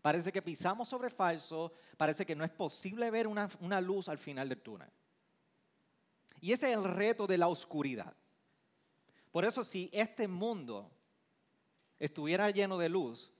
Parece 0.00 0.32
que 0.32 0.40
pisamos 0.40 0.88
sobre 0.88 1.10
falso, 1.10 1.74
parece 1.98 2.24
que 2.24 2.34
no 2.34 2.44
es 2.44 2.50
posible 2.50 3.10
ver 3.10 3.26
una, 3.26 3.50
una 3.60 3.78
luz 3.78 4.08
al 4.08 4.16
final 4.16 4.48
del 4.48 4.62
túnel. 4.62 4.88
Y 6.42 6.52
ese 6.52 6.70
es 6.70 6.76
el 6.76 6.84
reto 6.84 7.28
de 7.28 7.38
la 7.38 7.46
oscuridad. 7.46 8.12
Por 9.30 9.44
eso 9.44 9.62
si 9.62 9.88
este 9.92 10.26
mundo 10.26 10.90
estuviera 12.00 12.50
lleno 12.50 12.76
de 12.76 12.88
luz, 12.88 13.32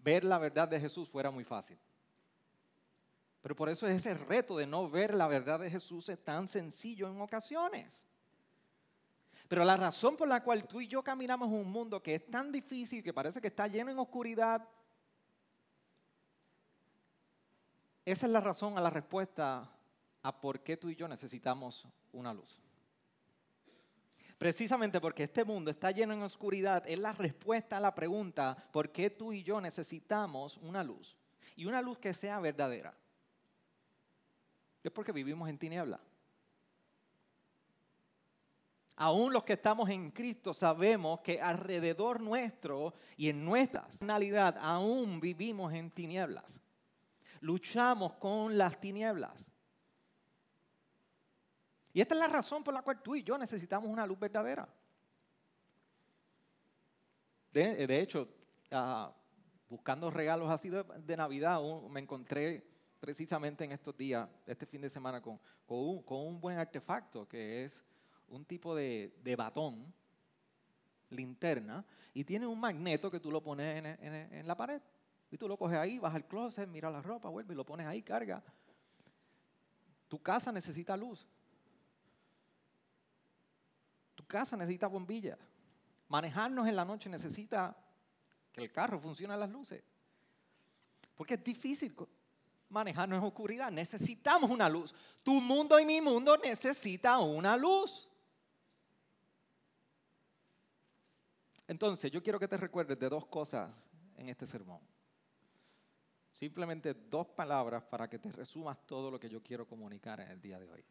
ver 0.00 0.24
la 0.24 0.38
verdad 0.38 0.66
de 0.66 0.80
Jesús 0.80 1.08
fuera 1.08 1.30
muy 1.30 1.44
fácil. 1.44 1.78
Pero 3.40 3.54
por 3.54 3.68
eso 3.68 3.86
ese 3.86 4.12
reto 4.12 4.56
de 4.56 4.66
no 4.66 4.90
ver 4.90 5.14
la 5.14 5.28
verdad 5.28 5.60
de 5.60 5.70
Jesús 5.70 6.08
es 6.08 6.22
tan 6.22 6.48
sencillo 6.48 7.08
en 7.08 7.20
ocasiones. 7.20 8.04
Pero 9.46 9.62
la 9.62 9.76
razón 9.76 10.16
por 10.16 10.26
la 10.26 10.42
cual 10.42 10.66
tú 10.66 10.80
y 10.80 10.88
yo 10.88 11.04
caminamos 11.04 11.48
en 11.48 11.54
un 11.54 11.70
mundo 11.70 12.02
que 12.02 12.16
es 12.16 12.28
tan 12.28 12.50
difícil, 12.50 13.04
que 13.04 13.12
parece 13.12 13.40
que 13.40 13.48
está 13.48 13.68
lleno 13.68 13.92
en 13.92 14.00
oscuridad, 14.00 14.68
esa 18.04 18.26
es 18.26 18.32
la 18.32 18.40
razón 18.40 18.76
a 18.76 18.80
la 18.80 18.90
respuesta 18.90 19.70
a 20.24 20.40
por 20.40 20.60
qué 20.60 20.76
tú 20.76 20.88
y 20.88 20.96
yo 20.96 21.06
necesitamos 21.06 21.86
una 22.12 22.32
luz. 22.32 22.58
Precisamente 24.38 25.00
porque 25.00 25.24
este 25.24 25.44
mundo 25.44 25.70
está 25.70 25.90
lleno 25.90 26.14
en 26.14 26.22
oscuridad, 26.22 26.82
es 26.86 26.98
la 26.98 27.12
respuesta 27.12 27.76
a 27.76 27.80
la 27.80 27.94
pregunta 27.94 28.56
por 28.72 28.90
qué 28.90 29.10
tú 29.10 29.32
y 29.32 29.42
yo 29.42 29.60
necesitamos 29.60 30.56
una 30.56 30.82
luz. 30.82 31.16
Y 31.56 31.66
una 31.66 31.80
luz 31.82 31.98
que 31.98 32.12
sea 32.12 32.40
verdadera 32.40 32.94
es 34.82 34.90
porque 34.90 35.12
vivimos 35.12 35.48
en 35.48 35.58
tiniebla. 35.58 36.00
Aún 38.96 39.32
los 39.32 39.44
que 39.44 39.54
estamos 39.54 39.90
en 39.90 40.10
Cristo 40.10 40.54
sabemos 40.54 41.20
que 41.20 41.40
alrededor 41.40 42.20
nuestro 42.20 42.94
y 43.16 43.28
en 43.28 43.44
nuestra 43.44 43.82
personalidad 43.82 44.56
aún 44.58 45.20
vivimos 45.20 45.72
en 45.74 45.90
tinieblas. 45.90 46.60
Luchamos 47.40 48.14
con 48.14 48.56
las 48.56 48.80
tinieblas. 48.80 49.53
Y 51.94 52.02
esta 52.02 52.14
es 52.14 52.20
la 52.20 52.28
razón 52.28 52.62
por 52.62 52.74
la 52.74 52.82
cual 52.82 53.02
tú 53.02 53.14
y 53.14 53.22
yo 53.22 53.38
necesitamos 53.38 53.88
una 53.88 54.06
luz 54.06 54.18
verdadera. 54.18 54.68
De, 57.50 58.00
hecho, 58.00 58.28
ah, 58.72 59.14
buscando 59.68 60.10
regalos 60.10 60.50
así 60.50 60.68
de, 60.68 60.82
de 60.82 61.16
Navidad, 61.16 61.60
me 61.88 62.00
encontré 62.00 62.74
precisamente 63.04 63.64
en 63.64 63.72
estos 63.72 63.94
días, 63.96 64.26
este 64.46 64.64
fin 64.64 64.80
de 64.80 64.88
semana, 64.88 65.20
con, 65.20 65.38
con, 65.66 66.18
un, 66.26 66.40
buen 66.40 66.56
artefacto 66.56 67.28
que 67.28 67.62
es 67.64 67.84
un 68.28 68.46
tipo 68.46 68.74
de, 68.74 69.12
batón, 69.36 69.92
linterna, 71.10 71.84
y 72.14 72.24
tiene 72.24 72.46
un 72.46 72.58
magneto 72.58 73.10
que 73.10 73.20
tú 73.20 73.30
lo 73.30 73.42
pones 73.42 73.84
en, 74.00 74.46
la 74.46 74.56
pared. 74.56 74.80
Y 75.30 75.36
tú 75.36 75.46
lo 75.46 75.58
coges 75.58 75.76
ahí, 75.76 75.98
vas 75.98 76.14
al 76.14 76.26
closet, 76.26 76.66
mira 76.66 76.90
la 76.90 77.02
ropa, 77.02 77.28
vuelve 77.28 77.52
y 77.52 77.56
lo 77.56 77.66
pones 77.66 77.86
ahí, 77.86 78.02
carga. 78.02 78.42
Tu 80.08 80.22
casa 80.22 80.50
necesita 80.50 80.96
luz. 80.96 81.28
Casa 84.26 84.56
necesita 84.56 84.86
bombilla. 84.86 85.38
Manejarnos 86.08 86.66
en 86.68 86.76
la 86.76 86.84
noche 86.84 87.08
necesita 87.08 87.76
que 88.52 88.62
el 88.62 88.70
carro 88.70 89.00
funcione 89.00 89.34
a 89.34 89.36
las 89.36 89.50
luces. 89.50 89.82
Porque 91.14 91.34
es 91.34 91.44
difícil 91.44 91.94
manejarnos 92.68 93.18
en 93.18 93.24
oscuridad. 93.24 93.70
Necesitamos 93.70 94.50
una 94.50 94.68
luz. 94.68 94.94
Tu 95.22 95.40
mundo 95.40 95.78
y 95.78 95.84
mi 95.84 96.00
mundo 96.00 96.36
necesita 96.36 97.18
una 97.18 97.56
luz. 97.56 98.08
Entonces, 101.66 102.10
yo 102.10 102.22
quiero 102.22 102.38
que 102.38 102.48
te 102.48 102.56
recuerdes 102.56 102.98
de 102.98 103.08
dos 103.08 103.26
cosas 103.26 103.88
en 104.16 104.28
este 104.28 104.46
sermón. 104.46 104.80
Simplemente 106.32 106.92
dos 106.94 107.28
palabras 107.28 107.84
para 107.84 108.10
que 108.10 108.18
te 108.18 108.30
resumas 108.30 108.76
todo 108.86 109.10
lo 109.10 109.18
que 109.18 109.30
yo 109.30 109.42
quiero 109.42 109.66
comunicar 109.66 110.20
en 110.20 110.30
el 110.30 110.40
día 110.40 110.58
de 110.58 110.68
hoy. 110.68 110.84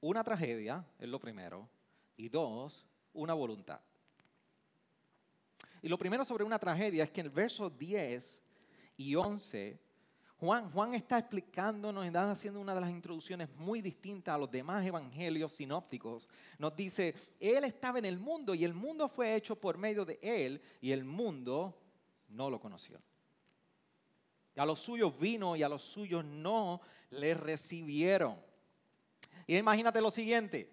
Una 0.00 0.24
tragedia 0.24 0.84
es 0.98 1.08
lo 1.08 1.20
primero 1.20 1.68
y 2.16 2.28
dos, 2.28 2.86
una 3.12 3.34
voluntad. 3.34 3.80
Y 5.80 5.88
lo 5.88 5.98
primero 5.98 6.24
sobre 6.24 6.44
una 6.44 6.58
tragedia 6.58 7.04
es 7.04 7.10
que 7.10 7.20
en 7.20 7.26
el 7.26 7.32
verso 7.32 7.68
10 7.68 8.42
y 8.96 9.14
11 9.14 9.80
Juan, 10.42 10.92
está 10.92 11.20
explicándonos, 11.20 12.04
está 12.04 12.28
haciendo 12.28 12.58
una 12.58 12.74
de 12.74 12.80
las 12.80 12.90
introducciones 12.90 13.48
muy 13.58 13.80
distintas 13.80 14.34
a 14.34 14.38
los 14.38 14.50
demás 14.50 14.84
evangelios 14.84 15.52
sinópticos. 15.52 16.28
Nos 16.58 16.74
dice, 16.74 17.14
Él 17.38 17.62
estaba 17.62 18.00
en 18.00 18.06
el 18.06 18.18
mundo 18.18 18.52
y 18.52 18.64
el 18.64 18.74
mundo 18.74 19.06
fue 19.08 19.36
hecho 19.36 19.54
por 19.54 19.78
medio 19.78 20.04
de 20.04 20.18
Él 20.20 20.60
y 20.80 20.90
el 20.90 21.04
mundo 21.04 21.78
no 22.28 22.50
lo 22.50 22.58
conoció. 22.58 23.00
A 24.56 24.66
los 24.66 24.80
suyos 24.80 25.16
vino 25.16 25.54
y 25.54 25.62
a 25.62 25.68
los 25.68 25.84
suyos 25.84 26.24
no 26.24 26.80
le 27.10 27.34
recibieron. 27.34 28.36
Y 29.46 29.56
imagínate 29.56 30.00
lo 30.00 30.10
siguiente, 30.10 30.71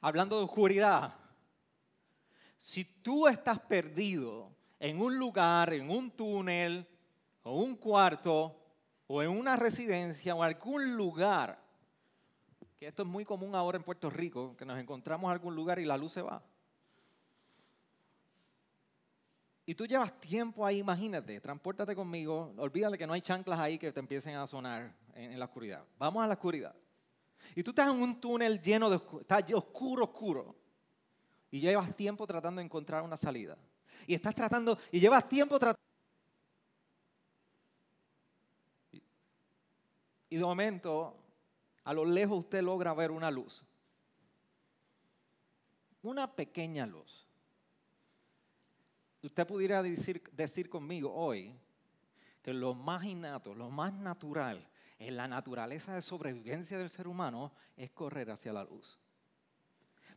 hablando 0.00 0.38
de 0.38 0.44
oscuridad, 0.44 1.14
si 2.56 2.84
tú 2.84 3.26
estás 3.26 3.58
perdido 3.58 4.50
en 4.78 5.00
un 5.00 5.18
lugar, 5.18 5.72
en 5.72 5.90
un 5.90 6.10
túnel, 6.10 6.86
o 7.42 7.58
un 7.60 7.76
cuarto 7.76 8.56
o 9.06 9.22
en 9.22 9.30
una 9.30 9.56
residencia 9.56 10.34
o 10.34 10.42
algún 10.42 10.96
lugar, 10.96 11.58
que 12.78 12.86
esto 12.86 13.02
es 13.02 13.08
muy 13.08 13.24
común 13.24 13.54
ahora 13.54 13.76
en 13.76 13.82
Puerto 13.82 14.08
Rico, 14.10 14.56
que 14.56 14.64
nos 14.64 14.78
encontramos 14.78 15.28
en 15.28 15.32
algún 15.32 15.54
lugar 15.54 15.78
y 15.78 15.84
la 15.84 15.96
luz 15.96 16.12
se 16.12 16.22
va. 16.22 16.42
y 19.70 19.74
tú 19.76 19.86
llevas 19.86 20.12
tiempo 20.20 20.66
ahí, 20.66 20.78
imagínate, 20.78 21.40
transpórtate 21.40 21.94
conmigo, 21.94 22.52
olvídate 22.56 22.98
que 22.98 23.06
no 23.06 23.12
hay 23.12 23.20
chanclas 23.20 23.60
ahí 23.60 23.78
que 23.78 23.92
te 23.92 24.00
empiecen 24.00 24.34
a 24.34 24.44
sonar 24.44 24.92
en, 25.14 25.38
la 25.38 25.44
oscuridad. 25.44 25.84
Vamos 25.96 26.24
a 26.24 26.26
la 26.26 26.34
oscuridad. 26.34 26.74
Y 27.54 27.62
tú 27.62 27.70
estás 27.70 27.88
en 27.88 28.00
un 28.00 28.20
túnel 28.20 28.60
lleno 28.60 28.88
de 28.88 28.96
oscuridad, 28.96 29.38
está 29.38 29.56
oscuro, 29.56 30.04
oscuro. 30.04 30.56
Y 31.50 31.60
llevas 31.60 31.94
tiempo 31.96 32.26
tratando 32.26 32.60
de 32.60 32.64
encontrar 32.64 33.02
una 33.02 33.16
salida. 33.16 33.56
Y 34.06 34.14
estás 34.14 34.34
tratando, 34.34 34.78
y 34.90 35.00
llevas 35.00 35.28
tiempo 35.28 35.58
tratando. 35.58 35.80
Y 40.28 40.36
de 40.36 40.44
momento, 40.44 41.16
a 41.84 41.92
lo 41.92 42.04
lejos 42.04 42.38
usted 42.38 42.62
logra 42.62 42.94
ver 42.94 43.10
una 43.10 43.30
luz. 43.30 43.64
Una 46.02 46.32
pequeña 46.34 46.86
luz 46.86 47.26
usted 49.22 49.46
pudiera 49.46 49.82
decir, 49.82 50.22
decir 50.32 50.68
conmigo 50.68 51.12
hoy 51.12 51.54
que 52.42 52.54
lo 52.54 52.74
más 52.74 53.04
innato, 53.04 53.54
lo 53.54 53.70
más 53.70 53.92
natural 53.92 54.66
en 55.00 55.16
la 55.16 55.26
naturaleza 55.26 55.94
de 55.94 56.02
sobrevivencia 56.02 56.78
del 56.78 56.90
ser 56.90 57.08
humano 57.08 57.52
es 57.74 57.90
correr 57.90 58.30
hacia 58.30 58.52
la 58.52 58.64
luz. 58.64 58.98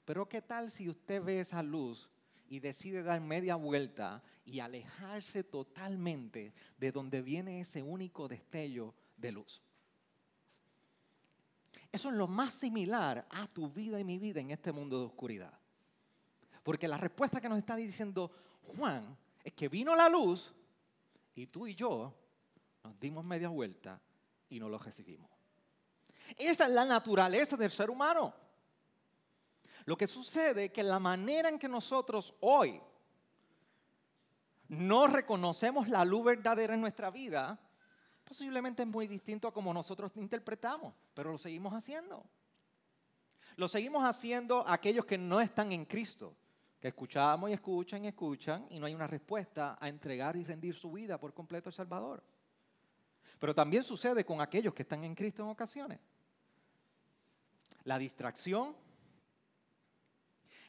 Pero 0.04 0.28
¿qué 0.28 0.42
tal 0.42 0.70
si 0.70 0.90
usted 0.90 1.24
ve 1.24 1.40
esa 1.40 1.64
luz 1.64 2.10
y 2.50 2.60
decide 2.60 3.02
dar 3.02 3.22
media 3.22 3.56
vuelta 3.56 4.22
y 4.46 4.60
alejarse 4.60 5.46
totalmente 5.46 6.54
de 6.78 6.92
donde 6.92 7.22
viene 7.22 7.62
ese 7.62 7.82
único 7.82 8.28
destello 8.28 8.94
de 9.16 9.32
luz? 9.32 9.62
Eso 11.90 12.10
es 12.10 12.16
lo 12.16 12.28
más 12.28 12.54
similar 12.54 13.26
a 13.30 13.48
tu 13.48 13.70
vida 13.70 14.02
y 14.02 14.04
mi 14.04 14.18
vida 14.18 14.42
en 14.42 14.52
este 14.52 14.74
mundo 14.74 15.00
de 15.00 15.06
oscuridad. 15.06 15.58
Porque 16.62 16.90
la 16.90 16.98
respuesta 16.98 17.40
que 17.40 17.48
nos 17.48 17.60
está 17.60 17.78
diciendo 17.78 18.32
Juan 18.76 19.18
es 19.46 19.54
que 19.54 19.70
vino 19.70 19.96
la 19.96 20.10
luz 20.10 20.54
y 21.36 21.48
tú 21.48 21.68
y 21.68 21.76
yo 21.76 22.14
nos 22.84 23.00
dimos 23.00 23.24
media 23.24 23.48
vuelta 23.48 24.02
y 24.54 24.60
no 24.60 24.70
lo 24.70 24.78
recibimos. 24.78 25.30
Esa 26.38 26.66
es 26.66 26.72
la 26.72 26.86
naturaleza 26.86 27.58
del 27.58 27.72
ser 27.72 27.90
humano. 27.90 28.34
Lo 29.86 29.98
que 29.98 30.08
sucede 30.08 30.66
es 30.66 30.72
que 30.72 30.84
la 30.84 31.00
manera 31.00 31.50
en 31.50 31.60
que 31.60 31.68
nosotros 31.68 32.34
hoy 32.40 32.80
no 34.70 35.08
reconocemos 35.08 35.90
la 35.90 36.06
luz 36.06 36.24
verdadera 36.24 36.74
en 36.74 36.82
nuestra 36.82 37.10
vida, 37.12 37.60
posiblemente 38.24 38.84
es 38.84 38.88
muy 38.88 39.08
distinto 39.08 39.48
a 39.48 39.54
como 39.54 39.74
nosotros 39.74 40.12
interpretamos, 40.16 40.94
pero 41.14 41.32
lo 41.32 41.38
seguimos 41.38 41.74
haciendo. 41.74 42.24
Lo 43.56 43.68
seguimos 43.68 44.04
haciendo 44.04 44.64
aquellos 44.68 45.06
que 45.06 45.18
no 45.18 45.42
están 45.42 45.72
en 45.72 45.86
Cristo 45.86 46.36
que 46.80 46.90
escuchamos 46.90 47.50
y 47.50 47.54
escuchan 47.54 48.04
y 48.04 48.10
escuchan 48.10 48.68
y 48.70 48.78
no 48.78 48.86
hay 48.86 48.94
una 48.94 49.08
respuesta 49.08 49.78
a 49.80 49.88
entregar 49.88 50.36
y 50.36 50.44
rendir 50.44 50.76
su 50.76 50.92
vida 50.92 51.18
por 51.18 51.34
completo 51.34 51.70
al 51.70 51.74
Salvador. 51.74 52.22
Pero 53.40 53.54
también 53.54 53.84
sucede 53.84 54.24
con 54.26 54.42
aquellos 54.42 54.74
que 54.74 54.84
están 54.84 55.04
en 55.04 55.16
Cristo 55.16 55.44
en 55.44 55.50
ocasiones. 55.50 56.00
La 57.84 57.98
distracción, 57.98 58.76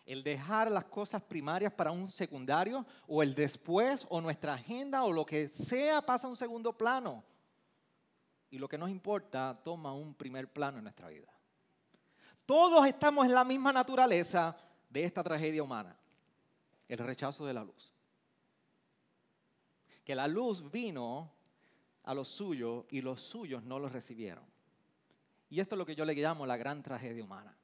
el 0.05 0.23
dejar 0.23 0.71
las 0.71 0.85
cosas 0.85 1.23
primarias 1.23 1.73
para 1.73 1.91
un 1.91 2.11
secundario 2.11 2.85
o 3.07 3.23
el 3.23 3.35
después 3.35 4.07
o 4.11 4.21
nuestra 4.21 4.55
agenda 4.55 5.05
o 5.05 5.13
lo 5.13 5.25
que 5.25 5.49
sea 5.49 6.03
pasa 6.03 6.27
a 6.27 6.31
un 6.31 6.37
segundo 6.37 6.73
plano. 6.73 7.25
Y 8.51 8.59
lo 8.59 8.69
que 8.69 8.79
nos 8.79 8.91
importa 8.91 9.59
toma 9.63 9.93
un 9.93 10.15
primer 10.15 10.53
plano 10.53 10.79
en 10.79 10.85
nuestra 10.85 11.09
vida. 11.09 11.33
Todos 12.47 12.87
estamos 12.87 13.27
en 13.27 13.35
la 13.35 13.45
misma 13.45 13.73
naturaleza 13.73 14.57
de 14.91 15.05
esta 15.05 15.23
tragedia 15.23 15.63
humana 15.63 15.97
el 16.89 16.99
rechazo 16.99 17.47
de 17.47 17.55
la 17.55 17.65
luz. 17.65 17.93
Que 20.05 20.15
la 20.15 20.29
luz 20.29 20.71
vino 20.71 21.33
a 22.05 22.15
los 22.15 22.29
suyos 22.29 22.85
y 22.91 23.01
los 23.01 23.23
suyos 23.23 23.63
no 23.65 23.79
los 23.79 23.93
recibieron. 23.93 24.45
Y 25.51 25.61
esto 25.61 25.75
es 25.75 25.79
lo 25.79 25.87
que 25.87 25.95
yo 25.95 26.05
le 26.05 26.15
llamo 26.15 26.47
la 26.47 26.57
gran 26.57 26.83
tragedia 26.83 27.23
humana. 27.23 27.57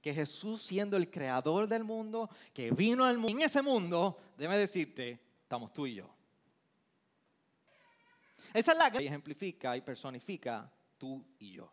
Que 0.00 0.14
Jesús 0.14 0.62
siendo 0.62 0.96
el 0.96 1.10
creador 1.10 1.66
del 1.66 1.84
mundo, 1.84 2.30
que 2.52 2.70
vino 2.70 3.04
al 3.04 3.18
mundo, 3.18 3.38
en 3.38 3.42
ese 3.44 3.62
mundo, 3.62 4.18
déjame 4.36 4.58
decirte, 4.58 5.18
estamos 5.42 5.72
tú 5.72 5.86
y 5.86 5.94
yo. 5.94 6.14
Esa 8.54 8.72
es 8.72 8.78
la 8.78 8.90
que 8.90 9.04
ejemplifica 9.04 9.76
y 9.76 9.80
personifica 9.80 10.70
tú 10.96 11.24
y 11.38 11.52
yo. 11.52 11.70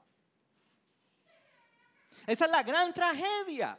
Esa 2.26 2.46
es 2.46 2.52
la 2.52 2.64
gran 2.64 2.94
tragedia. 2.94 3.78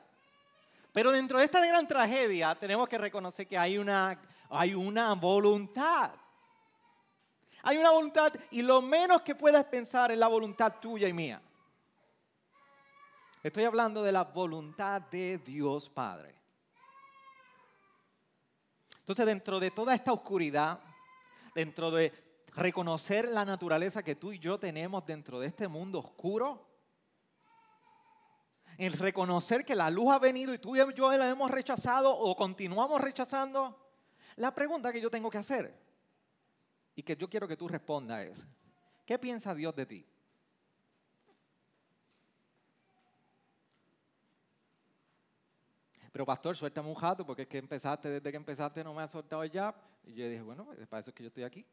Pero 0.93 1.13
dentro 1.13 1.39
de 1.39 1.45
esta 1.45 1.65
gran 1.65 1.87
tragedia 1.87 2.55
tenemos 2.55 2.89
que 2.89 2.97
reconocer 2.97 3.47
que 3.47 3.59
hay 3.59 3.77
una, 3.77 4.21
hay 4.49 4.75
una 4.75 5.15
voluntad. 5.15 6.13
Hay 7.69 7.79
una 7.79 7.91
voluntad 7.91 8.33
y 8.53 8.63
lo 8.63 8.81
menos 8.81 9.23
que 9.23 9.35
puedas 9.35 9.65
pensar 9.65 10.13
es 10.13 10.19
la 10.19 10.29
voluntad 10.29 10.75
tuya 10.81 11.09
y 11.09 11.13
mía. 11.13 11.43
Estoy 13.43 13.65
hablando 13.65 14.05
de 14.05 14.13
la 14.13 14.23
voluntad 14.23 15.03
de 15.03 15.39
Dios 15.39 15.91
Padre. 15.91 16.33
Entonces, 19.01 19.27
dentro 19.27 19.59
de 19.59 19.73
toda 19.73 19.97
esta 19.97 20.13
oscuridad, 20.13 20.79
dentro 21.57 21.91
de 21.91 22.13
reconocer 22.55 23.27
la 23.27 23.45
naturaleza 23.45 24.01
que 24.05 24.15
tú 24.15 24.31
y 24.31 24.39
yo 24.39 24.61
tenemos 24.61 25.05
dentro 25.05 25.41
de 25.41 25.49
este 25.49 25.67
mundo 25.67 25.99
oscuro, 25.99 26.65
en 28.79 28.93
reconocer 28.93 29.65
que 29.65 29.75
la 29.75 29.91
luz 29.91 30.13
ha 30.13 30.21
venido 30.21 30.55
y 30.55 30.59
tú 30.59 30.77
y 30.77 30.95
yo 30.95 31.11
la 31.17 31.29
hemos 31.29 31.51
rechazado 31.51 32.17
o 32.17 32.37
continuamos 32.37 33.01
rechazando, 33.01 33.77
la 34.37 34.55
pregunta 34.55 34.93
que 34.93 35.01
yo 35.01 35.11
tengo 35.11 35.29
que 35.31 35.39
hacer 35.39 35.86
y 36.97 37.03
que 37.03 37.15
yo 37.15 37.29
quiero 37.29 37.47
que 37.47 37.57
tú 37.57 37.69
respondas 37.69 38.25
es, 38.25 38.47
¿qué 39.05 39.19
piensa 39.19 39.55
Dios 39.55 39.77
de 39.77 39.87
ti? 39.87 40.07
Pero 46.11 46.25
pastor, 46.25 46.57
suéltame 46.57 46.89
un 46.89 46.95
jato 46.95 47.27
porque 47.27 47.43
es 47.43 47.49
que 47.49 47.59
empezaste, 47.59 48.09
desde 48.09 48.31
que 48.31 48.37
empezaste 48.39 48.83
no 48.83 48.95
me 48.95 49.03
has 49.03 49.13
soltado 49.13 49.45
ya. 49.45 49.75
Y 50.07 50.15
yo 50.15 50.27
dije, 50.27 50.41
bueno, 50.41 50.65
pues, 50.65 50.87
para 50.89 51.01
eso 51.01 51.11
es 51.11 51.15
que 51.15 51.23
yo 51.23 51.29
estoy 51.29 51.45
aquí. 51.45 51.67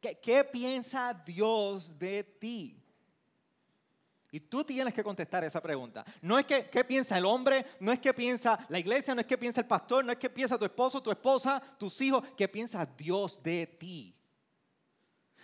¿Qué, 0.00 0.18
¿Qué, 0.18 0.42
piensa 0.44 1.12
Dios 1.12 1.98
de 1.98 2.24
ti? 2.24 2.82
Y 4.30 4.40
tú 4.40 4.62
tienes 4.62 4.92
que 4.92 5.02
contestar 5.02 5.42
esa 5.44 5.62
pregunta. 5.62 6.04
No 6.20 6.38
es 6.38 6.44
que 6.44 6.68
qué 6.68 6.84
piensa 6.84 7.16
el 7.16 7.24
hombre, 7.24 7.64
no 7.80 7.92
es 7.92 7.98
que 7.98 8.12
piensa 8.12 8.58
la 8.68 8.78
iglesia, 8.78 9.14
no 9.14 9.22
es 9.22 9.26
que 9.26 9.38
piensa 9.38 9.62
el 9.62 9.66
pastor, 9.66 10.04
no 10.04 10.12
es 10.12 10.18
que 10.18 10.28
piensa 10.28 10.58
tu 10.58 10.66
esposo, 10.66 11.02
tu 11.02 11.10
esposa, 11.10 11.62
tus 11.78 11.98
hijos, 12.02 12.22
que 12.36 12.46
piensa 12.46 12.84
Dios 12.84 13.42
de 13.42 13.66
ti. 13.66 14.14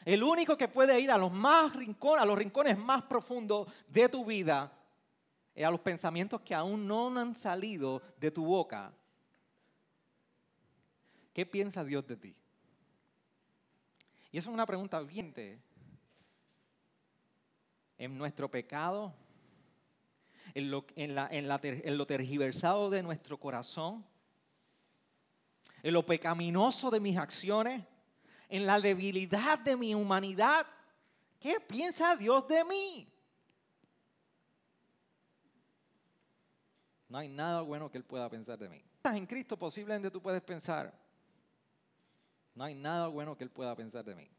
El 0.04 0.22
único 0.22 0.56
que 0.58 0.68
puede 0.68 1.00
ir 1.00 1.10
a 1.10 1.16
los 1.16 1.32
más 1.32 1.74
rincones, 1.74 2.22
a 2.22 2.26
los 2.26 2.36
rincones 2.36 2.76
más 2.76 3.04
profundos 3.04 3.68
de 3.88 4.06
tu 4.10 4.24
vida, 4.26 4.70
es 5.54 5.64
a 5.64 5.70
los 5.70 5.80
pensamientos 5.80 6.42
que 6.42 6.54
aún 6.54 6.86
no 6.86 7.18
han 7.18 7.34
salido 7.34 8.02
de 8.18 8.30
tu 8.30 8.44
boca. 8.44 8.92
¿Qué 11.32 11.46
piensa 11.46 11.82
Dios 11.84 12.06
de 12.06 12.16
ti? 12.16 12.36
Y 14.30 14.38
eso 14.38 14.50
es 14.50 14.54
una 14.54 14.66
pregunta 14.66 15.00
bien 15.00 15.32
en 18.04 18.18
nuestro 18.18 18.50
pecado, 18.50 19.14
en 20.54 20.70
lo, 20.70 22.06
tergiversado 22.06 22.90
de 22.90 23.02
nuestro 23.02 23.40
corazón, 23.40 24.04
en 25.82 25.94
lo 25.94 26.04
pecaminoso 26.04 26.90
de 26.90 27.00
mis 27.00 27.16
acciones, 27.16 27.82
en 28.48 28.66
la 28.66 28.78
debilidad 28.78 29.58
de 29.58 29.76
mi 29.76 29.94
humanidad. 29.94 30.66
¿Qué 31.40 31.58
piensa 31.60 32.14
Dios 32.14 32.46
de 32.46 32.64
mí? 32.64 33.08
No 37.08 37.18
hay 37.18 37.28
nada 37.28 37.62
bueno 37.62 37.90
que 37.90 37.96
Él 37.96 38.04
pueda 38.04 38.28
pensar 38.28 38.58
de 38.58 38.68
mí. 38.68 38.84
Estás 38.96 39.16
en 39.16 39.26
Cristo, 39.26 39.58
posiblemente 39.58 40.10
tú 40.10 40.20
puedes 40.20 40.42
pensar, 40.42 40.92
no 42.54 42.64
hay 42.64 42.74
nada 42.74 43.08
bueno 43.08 43.34
que 43.36 43.44
Él 43.44 43.50
pueda 43.50 43.74
pensar 43.74 44.04
de 44.04 44.14
mí. 44.14 44.30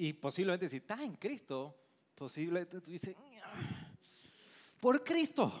Y 0.00 0.12
posiblemente 0.12 0.68
si 0.68 0.76
estás 0.76 1.00
en 1.00 1.16
Cristo, 1.16 1.74
posiblemente 2.14 2.80
tú 2.80 2.88
dices, 2.88 3.16
por 4.78 5.02
Cristo, 5.02 5.52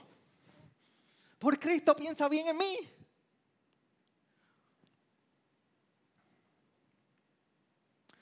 por 1.40 1.58
Cristo 1.58 1.96
piensa 1.96 2.28
bien 2.28 2.46
en 2.46 2.56
mí. 2.56 2.78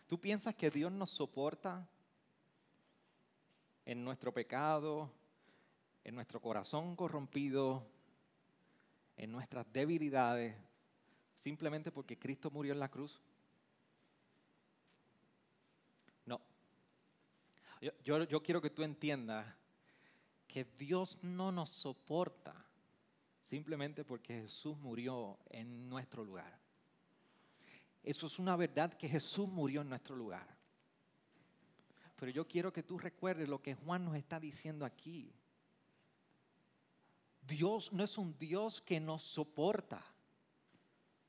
¿Tú 0.07 0.18
piensas 0.18 0.55
que 0.55 0.70
Dios 0.70 0.90
nos 0.90 1.11
soporta 1.11 1.87
en 3.85 4.02
nuestro 4.02 4.33
pecado, 4.33 5.12
en 6.02 6.14
nuestro 6.14 6.40
corazón 6.40 6.96
corrompido, 6.96 7.87
en 9.18 9.33
nuestras 9.33 9.70
debilidades, 9.70 10.57
simplemente 11.35 11.92
porque 11.92 12.18
Cristo 12.18 12.50
murió 12.50 12.72
en 12.72 12.81
la 12.81 12.88
cruz? 12.88 13.20
Yo, 18.05 18.42
quiero 18.42 18.61
que 18.61 18.70
tú 18.70 18.83
entiendas 18.83 19.46
que 20.46 20.64
Dios 20.64 21.18
no 21.22 21.53
nos 21.53 21.70
soporta 21.70 22.55
simplemente 23.40 24.05
porque 24.05 24.42
Jesús 24.42 24.77
murió 24.79 25.38
en 25.51 25.88
nuestro 25.88 26.25
lugar. 26.25 26.59
Eso 28.03 28.27
es 28.27 28.38
una 28.38 28.57
verdad 28.57 28.94
que 28.94 29.09
Jesús 29.09 29.49
murió 29.49 29.83
en 29.83 29.88
nuestro 29.88 30.16
lugar. 30.16 30.46
Pero 32.16 32.33
yo 32.33 32.46
quiero 32.49 32.72
que 32.72 32.83
tú 32.83 32.99
recuerdes 32.99 33.49
lo 33.49 33.61
que 33.61 33.75
Juan 33.75 34.05
nos 34.05 34.16
está 34.16 34.40
diciendo 34.40 34.85
aquí. 34.85 35.33
Dios 37.42 37.92
no 37.92 38.03
es 38.03 38.18
un 38.18 38.37
Dios 38.38 38.81
que 38.81 38.99
nos 38.99 39.22
soporta 39.22 40.05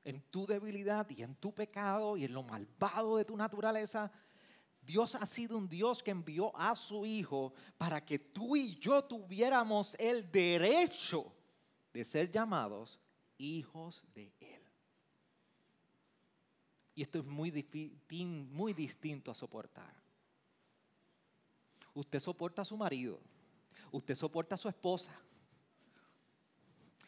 en 0.04 0.22
tu 0.32 0.48
debilidad 0.48 1.08
y 1.10 1.22
en 1.22 1.36
tu 1.36 1.54
pecado 1.54 2.15
y 2.17 2.24
en 2.24 2.34
lo 2.34 2.41
malvado 2.41 3.17
de 3.17 3.26
tu 3.26 3.36
naturaleza. 3.36 4.12
Dios 4.88 5.15
ha 5.15 5.26
sido 5.26 5.58
un 5.58 5.67
Dios 5.67 6.02
que 6.02 6.12
envió 6.12 6.56
a 6.56 6.73
su 6.73 7.06
Hijo 7.06 7.54
para 7.78 8.04
que 8.04 8.17
tú 8.17 8.56
y 8.56 8.80
yo 8.80 9.04
tuviéramos 9.04 9.95
el 10.00 10.32
derecho 10.32 11.36
de 11.91 12.06
ser 12.06 12.32
llamados 12.32 12.97
hijos 13.38 14.06
de 14.15 14.32
Él. 14.39 14.63
Y 16.95 17.02
esto 17.02 17.19
es 17.19 17.26
muy, 17.26 17.52
muy 18.50 18.73
distinto 18.73 19.30
a 19.30 19.36
soportar. 19.36 19.93
Usted 21.93 22.19
soporta 22.21 22.62
a 22.62 22.65
su 22.65 22.78
marido, 22.78 23.19
usted 23.91 24.15
soporta 24.15 24.56
a 24.56 24.58
su 24.58 24.69
esposa, 24.69 25.12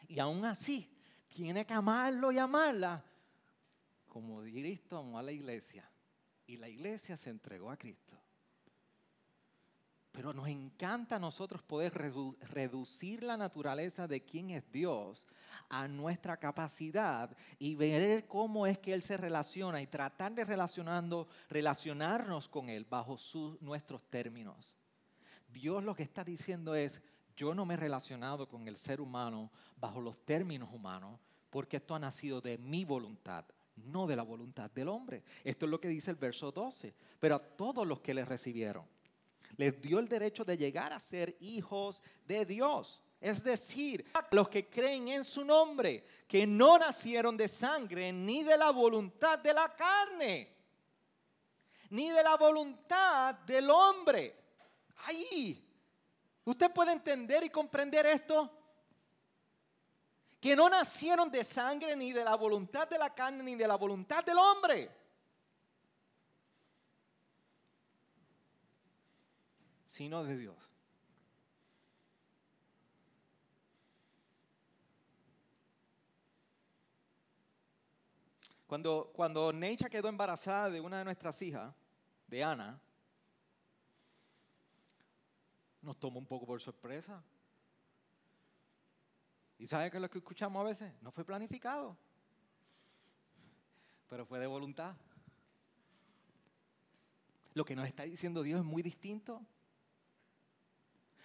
y 0.06 0.18
aún 0.18 0.44
así 0.44 0.86
tiene 1.28 1.64
que 1.64 1.72
amarlo 1.72 2.30
y 2.30 2.38
amarla 2.38 3.02
como 4.06 4.42
Cristo 4.42 4.98
amó 4.98 5.18
a 5.18 5.22
la 5.22 5.32
iglesia. 5.32 5.88
Y 6.50 6.56
la 6.56 6.68
iglesia 6.68 7.16
se 7.16 7.30
entregó 7.30 7.70
a 7.70 7.76
Cristo. 7.76 8.18
Pero 10.10 10.32
nos 10.32 10.48
encanta 10.48 11.14
a 11.14 11.20
nosotros 11.20 11.62
poder 11.62 11.92
reducir 11.92 13.22
la 13.22 13.36
naturaleza 13.36 14.08
de 14.08 14.24
quién 14.24 14.50
es 14.50 14.68
Dios 14.72 15.28
a 15.68 15.86
nuestra 15.86 16.38
capacidad 16.38 17.30
y 17.60 17.76
ver 17.76 18.26
cómo 18.26 18.66
es 18.66 18.78
que 18.78 18.92
Él 18.92 19.04
se 19.04 19.16
relaciona 19.16 19.80
y 19.80 19.86
tratar 19.86 20.34
de 20.34 20.44
relacionando, 20.44 21.28
relacionarnos 21.48 22.48
con 22.48 22.68
Él 22.68 22.84
bajo 22.84 23.16
nuestros 23.60 24.04
términos. 24.10 24.74
Dios 25.52 25.84
lo 25.84 25.94
que 25.94 26.02
está 26.02 26.24
diciendo 26.24 26.74
es, 26.74 27.00
yo 27.36 27.54
no 27.54 27.64
me 27.64 27.74
he 27.74 27.76
relacionado 27.76 28.48
con 28.48 28.66
el 28.66 28.76
ser 28.76 29.00
humano 29.00 29.52
bajo 29.76 30.00
los 30.00 30.18
términos 30.24 30.70
humanos 30.72 31.20
porque 31.48 31.76
esto 31.76 31.94
ha 31.94 32.00
nacido 32.00 32.40
de 32.40 32.58
mi 32.58 32.84
voluntad, 32.84 33.44
no 33.76 34.06
de 34.06 34.16
la 34.16 34.22
voluntad 34.22 34.70
del 34.70 34.88
hombre. 34.88 35.22
Esto 35.44 35.66
es 35.66 35.70
lo 35.70 35.80
que 35.80 35.88
dice 35.88 36.10
el 36.10 36.16
verso 36.16 36.52
12. 36.52 36.94
Pero 37.18 37.36
a 37.36 37.38
todos 37.38 37.86
los 37.86 38.00
que 38.00 38.14
le 38.14 38.24
recibieron, 38.24 38.86
les 39.56 39.80
dio 39.80 39.98
el 39.98 40.08
derecho 40.08 40.44
de 40.44 40.56
llegar 40.56 40.92
a 40.92 41.00
ser 41.00 41.36
hijos 41.40 42.02
de 42.26 42.44
Dios. 42.44 43.02
Es 43.20 43.44
decir, 43.44 44.04
los 44.30 44.48
que 44.48 44.68
creen 44.68 45.08
en 45.08 45.24
su 45.24 45.44
nombre, 45.44 46.04
que 46.26 46.46
no 46.46 46.78
nacieron 46.78 47.36
de 47.36 47.48
sangre 47.48 48.12
ni 48.12 48.42
de 48.42 48.56
la 48.56 48.70
voluntad 48.70 49.38
de 49.38 49.52
la 49.52 49.74
carne, 49.74 50.56
ni 51.90 52.10
de 52.10 52.22
la 52.22 52.36
voluntad 52.36 53.34
del 53.34 53.68
hombre. 53.68 54.36
Ahí 55.04 55.66
¿Usted 56.44 56.72
puede 56.72 56.92
entender 56.92 57.44
y 57.44 57.50
comprender 57.50 58.06
esto? 58.06 58.50
Que 60.40 60.56
no 60.56 60.68
nacieron 60.68 61.30
de 61.30 61.44
sangre 61.44 61.94
ni 61.94 62.12
de 62.12 62.24
la 62.24 62.34
voluntad 62.34 62.88
de 62.88 62.98
la 62.98 63.14
carne 63.14 63.42
ni 63.42 63.54
de 63.54 63.68
la 63.68 63.76
voluntad 63.76 64.24
del 64.24 64.38
hombre. 64.38 64.90
Sino 69.88 70.24
de 70.24 70.36
Dios. 70.36 70.70
Cuando, 78.66 79.10
cuando 79.12 79.52
Necha 79.52 79.90
quedó 79.90 80.08
embarazada 80.08 80.70
de 80.70 80.80
una 80.80 80.98
de 80.98 81.04
nuestras 81.04 81.42
hijas, 81.42 81.74
de 82.28 82.44
Ana, 82.44 82.80
nos 85.82 85.98
tomó 85.98 86.20
un 86.20 86.26
poco 86.26 86.46
por 86.46 86.60
sorpresa. 86.60 87.20
¿Y 89.60 89.66
sabe 89.66 89.90
qué 89.90 89.98
es 89.98 90.00
lo 90.00 90.08
que 90.08 90.18
escuchamos 90.18 90.58
a 90.58 90.64
veces? 90.64 90.90
No 91.02 91.12
fue 91.12 91.22
planificado, 91.22 91.94
pero 94.08 94.24
fue 94.24 94.38
de 94.38 94.46
voluntad. 94.46 94.96
Lo 97.52 97.62
que 97.66 97.76
nos 97.76 97.86
está 97.86 98.04
diciendo 98.04 98.42
Dios 98.42 98.60
es 98.60 98.64
muy 98.64 98.82
distinto. 98.82 99.44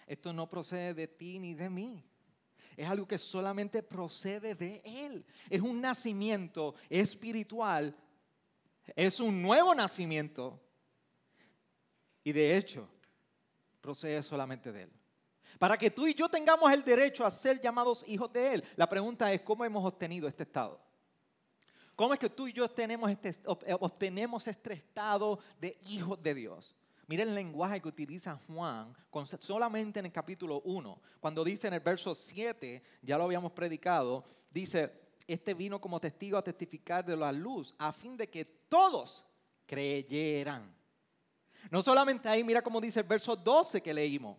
Esto 0.05 0.33
no 0.33 0.49
procede 0.49 0.93
de 0.93 1.07
ti 1.07 1.39
ni 1.39 1.53
de 1.53 1.69
mí. 1.69 2.03
Es 2.75 2.89
algo 2.89 3.07
que 3.07 3.17
solamente 3.17 3.81
procede 3.81 4.53
de 4.53 4.81
Él. 4.83 5.25
Es 5.49 5.61
un 5.61 5.79
nacimiento 5.79 6.75
espiritual. 6.89 7.95
Es 8.97 9.21
un 9.21 9.41
nuevo 9.41 9.73
nacimiento. 9.73 10.61
Y 12.21 12.33
de 12.33 12.57
hecho, 12.57 12.89
procede 13.79 14.21
solamente 14.23 14.73
de 14.73 14.83
Él. 14.83 14.91
Para 15.59 15.77
que 15.77 15.89
tú 15.91 16.07
y 16.07 16.13
yo 16.13 16.29
tengamos 16.29 16.71
el 16.71 16.83
derecho 16.83 17.25
a 17.25 17.31
ser 17.31 17.61
llamados 17.61 18.03
hijos 18.07 18.31
de 18.31 18.55
Él. 18.55 18.63
La 18.75 18.87
pregunta 18.87 19.31
es, 19.31 19.41
¿cómo 19.41 19.63
hemos 19.63 19.85
obtenido 19.85 20.27
este 20.27 20.43
estado? 20.43 20.79
¿Cómo 21.95 22.13
es 22.13 22.19
que 22.19 22.29
tú 22.29 22.47
y 22.47 22.53
yo 22.53 22.69
tenemos 22.69 23.09
este, 23.09 23.29
eh, 23.29 23.77
obtenemos 23.79 24.47
este 24.47 24.73
estado 24.73 25.39
de 25.59 25.77
hijos 25.87 26.21
de 26.21 26.33
Dios? 26.33 26.75
Mira 27.07 27.23
el 27.23 27.35
lenguaje 27.35 27.79
que 27.81 27.87
utiliza 27.87 28.39
Juan 28.47 28.93
solamente 29.39 29.99
en 29.99 30.07
el 30.07 30.11
capítulo 30.11 30.61
1. 30.61 31.01
Cuando 31.19 31.43
dice 31.43 31.67
en 31.67 31.75
el 31.75 31.79
verso 31.79 32.15
7, 32.15 32.83
ya 33.01 33.17
lo 33.17 33.25
habíamos 33.25 33.51
predicado, 33.51 34.25
dice, 34.49 34.91
este 35.27 35.53
vino 35.53 35.79
como 35.79 35.99
testigo 35.99 36.37
a 36.37 36.43
testificar 36.43 37.05
de 37.05 37.15
la 37.15 37.31
luz, 37.31 37.73
a 37.77 37.91
fin 37.91 38.17
de 38.17 38.29
que 38.29 38.43
todos 38.43 39.23
creyeran. 39.65 40.75
No 41.69 41.81
solamente 41.81 42.27
ahí, 42.27 42.43
mira 42.43 42.61
cómo 42.61 42.81
dice 42.81 42.99
el 42.99 43.07
verso 43.07 43.35
12 43.35 43.81
que 43.81 43.93
leímos. 43.93 44.37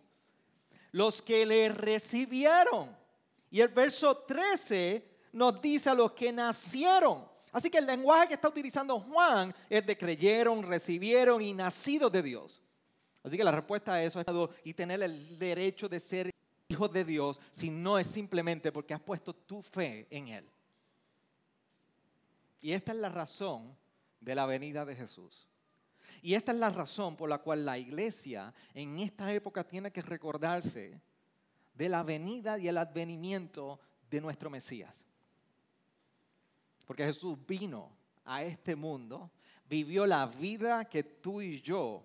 Los 0.91 1.21
que 1.21 1.45
le 1.45 1.69
recibieron. 1.69 2.95
Y 3.49 3.61
el 3.61 3.69
verso 3.69 4.17
13 4.17 5.03
nos 5.33 5.61
dice 5.61 5.89
a 5.89 5.93
los 5.93 6.11
que 6.11 6.31
nacieron. 6.31 7.25
Así 7.51 7.69
que 7.69 7.77
el 7.77 7.85
lenguaje 7.85 8.27
que 8.27 8.33
está 8.33 8.49
utilizando 8.49 8.99
Juan 8.99 9.53
es 9.69 9.85
de 9.85 9.97
creyeron, 9.97 10.63
recibieron 10.63 11.41
y 11.41 11.53
nacidos 11.53 12.11
de 12.11 12.21
Dios. 12.21 12.61
Así 13.23 13.35
que 13.35 13.43
la 13.43 13.51
respuesta 13.51 13.93
a 13.93 14.03
eso 14.03 14.19
es 14.19 14.27
y 14.63 14.73
tener 14.73 15.01
el 15.01 15.37
derecho 15.37 15.89
de 15.89 15.99
ser 15.99 16.29
hijos 16.67 16.91
de 16.91 17.03
Dios 17.03 17.39
si 17.51 17.69
no 17.69 17.97
es 17.97 18.07
simplemente 18.07 18.71
porque 18.71 18.93
has 18.93 19.01
puesto 19.01 19.33
tu 19.33 19.61
fe 19.61 20.07
en 20.09 20.27
Él. 20.27 20.49
Y 22.61 22.73
esta 22.73 22.91
es 22.91 22.97
la 22.97 23.09
razón 23.09 23.75
de 24.19 24.35
la 24.35 24.45
venida 24.45 24.85
de 24.85 24.95
Jesús. 24.95 25.47
Y 26.21 26.33
esta 26.33 26.51
es 26.51 26.57
la 26.57 26.69
razón 26.69 27.15
por 27.15 27.29
la 27.29 27.37
cual 27.39 27.65
la 27.65 27.77
iglesia 27.77 28.53
en 28.73 28.99
esta 28.99 29.31
época 29.33 29.63
tiene 29.63 29.91
que 29.91 30.01
recordarse 30.01 30.99
de 31.73 31.89
la 31.89 32.03
venida 32.03 32.57
y 32.57 32.67
el 32.67 32.77
advenimiento 32.77 33.79
de 34.09 34.21
nuestro 34.21 34.49
Mesías. 34.49 35.05
Porque 36.85 37.05
Jesús 37.05 37.37
vino 37.45 37.91
a 38.25 38.43
este 38.43 38.75
mundo, 38.75 39.31
vivió 39.69 40.05
la 40.05 40.25
vida 40.25 40.85
que 40.85 41.03
tú 41.03 41.41
y 41.41 41.61
yo 41.61 42.03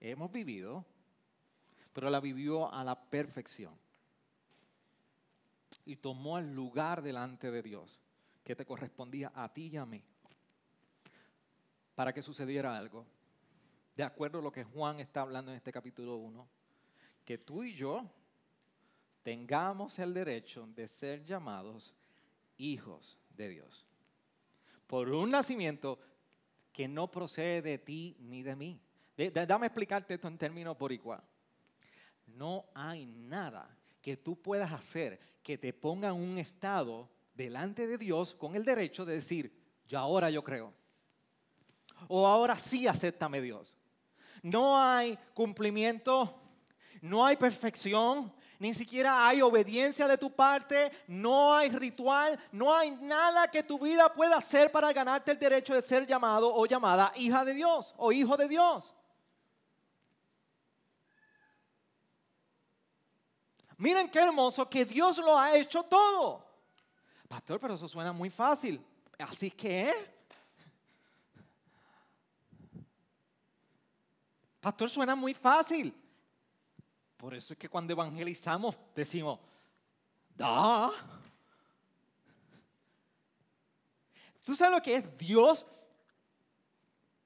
hemos 0.00 0.32
vivido, 0.32 0.84
pero 1.92 2.10
la 2.10 2.20
vivió 2.20 2.72
a 2.72 2.82
la 2.82 3.00
perfección. 3.00 3.72
Y 5.86 5.96
tomó 5.96 6.38
el 6.38 6.54
lugar 6.54 7.02
delante 7.02 7.50
de 7.50 7.62
Dios 7.62 8.00
que 8.42 8.56
te 8.56 8.64
correspondía 8.64 9.32
a 9.34 9.52
ti 9.52 9.68
y 9.68 9.76
a 9.76 9.86
mí 9.86 10.02
para 11.94 12.12
que 12.12 12.22
sucediera 12.22 12.76
algo 12.76 13.06
de 13.96 14.02
acuerdo 14.02 14.38
a 14.40 14.42
lo 14.42 14.52
que 14.52 14.64
Juan 14.64 14.98
está 15.00 15.22
hablando 15.22 15.50
en 15.50 15.56
este 15.56 15.72
capítulo 15.72 16.16
1, 16.16 16.48
que 17.24 17.38
tú 17.38 17.62
y 17.62 17.74
yo 17.74 18.04
tengamos 19.22 19.98
el 19.98 20.12
derecho 20.12 20.66
de 20.74 20.88
ser 20.88 21.24
llamados 21.24 21.94
hijos 22.58 23.18
de 23.36 23.48
Dios. 23.48 23.86
Por 24.86 25.08
un 25.10 25.30
nacimiento 25.30 25.98
que 26.72 26.88
no 26.88 27.10
procede 27.10 27.62
de 27.62 27.78
ti 27.78 28.16
ni 28.20 28.42
de 28.42 28.56
mí. 28.56 28.80
Dame 29.46 29.66
explicarte 29.66 30.14
esto 30.14 30.28
en 30.28 30.38
términos 30.38 30.76
por 30.76 30.92
igual. 30.92 31.22
No 32.26 32.66
hay 32.74 33.06
nada 33.06 33.78
que 34.02 34.16
tú 34.16 34.36
puedas 34.42 34.72
hacer 34.72 35.20
que 35.42 35.56
te 35.56 35.72
ponga 35.72 36.08
en 36.08 36.14
un 36.14 36.38
estado 36.38 37.08
delante 37.34 37.86
de 37.86 37.96
Dios 37.96 38.34
con 38.34 38.56
el 38.56 38.64
derecho 38.64 39.04
de 39.04 39.14
decir, 39.14 39.56
ya 39.88 40.00
ahora 40.00 40.30
yo 40.30 40.42
creo. 40.42 40.74
O 42.08 42.26
ahora 42.26 42.56
sí 42.56 42.88
acéptame 42.88 43.40
Dios 43.40 43.78
no 44.44 44.78
hay 44.78 45.18
cumplimiento, 45.32 46.38
no 47.00 47.24
hay 47.24 47.34
perfección, 47.34 48.30
ni 48.58 48.74
siquiera 48.74 49.26
hay 49.26 49.40
obediencia 49.40 50.06
de 50.06 50.18
tu 50.18 50.30
parte, 50.30 50.92
no 51.06 51.54
hay 51.54 51.70
ritual, 51.70 52.38
no 52.52 52.74
hay 52.74 52.90
nada 52.90 53.48
que 53.48 53.62
tu 53.62 53.78
vida 53.78 54.12
pueda 54.12 54.36
hacer 54.36 54.70
para 54.70 54.92
ganarte 54.92 55.32
el 55.32 55.38
derecho 55.38 55.72
de 55.72 55.80
ser 55.80 56.06
llamado 56.06 56.54
o 56.54 56.66
llamada 56.66 57.10
hija 57.16 57.42
de 57.42 57.54
Dios 57.54 57.94
o 57.96 58.12
hijo 58.12 58.36
de 58.36 58.46
Dios. 58.46 58.94
Miren 63.78 64.10
qué 64.10 64.18
hermoso 64.18 64.68
que 64.68 64.84
Dios 64.84 65.16
lo 65.18 65.38
ha 65.38 65.56
hecho 65.56 65.82
todo. 65.84 66.46
Pastor, 67.26 67.58
pero 67.58 67.74
eso 67.74 67.88
suena 67.88 68.12
muy 68.12 68.28
fácil. 68.28 68.84
Así 69.18 69.50
que, 69.50 70.13
Pastor, 74.64 74.88
suena 74.88 75.14
muy 75.14 75.34
fácil. 75.34 75.94
Por 77.18 77.34
eso 77.34 77.52
es 77.52 77.58
que 77.58 77.68
cuando 77.68 77.92
evangelizamos 77.92 78.78
decimos, 78.94 79.38
da. 80.34 80.90
¿Tú 84.42 84.56
sabes 84.56 84.74
lo 84.74 84.82
que 84.82 84.96
es 84.96 85.18
Dios? 85.18 85.66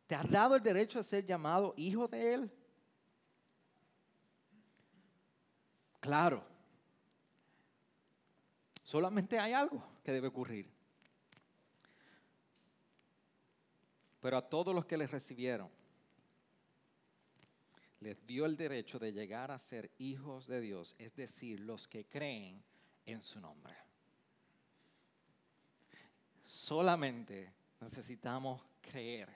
¿Te 0.08 0.16
ha 0.16 0.24
dado 0.24 0.56
el 0.56 0.62
derecho 0.64 0.98
a 0.98 1.04
ser 1.04 1.24
llamado 1.24 1.74
hijo 1.76 2.08
de 2.08 2.34
Él? 2.34 2.52
Claro. 6.00 6.44
Solamente 8.82 9.38
hay 9.38 9.52
algo 9.52 9.80
que 10.02 10.10
debe 10.10 10.26
ocurrir. 10.26 10.68
Pero 14.20 14.36
a 14.36 14.42
todos 14.42 14.74
los 14.74 14.84
que 14.86 14.98
les 14.98 15.08
recibieron, 15.08 15.77
les 18.00 18.26
dio 18.26 18.46
el 18.46 18.56
derecho 18.56 18.98
de 18.98 19.12
llegar 19.12 19.50
a 19.50 19.58
ser 19.58 19.90
hijos 19.98 20.46
de 20.46 20.60
Dios, 20.60 20.94
es 20.98 21.14
decir, 21.14 21.60
los 21.60 21.88
que 21.88 22.06
creen 22.06 22.62
en 23.06 23.22
su 23.22 23.40
nombre. 23.40 23.74
Solamente 26.44 27.52
necesitamos 27.80 28.62
creer. 28.80 29.28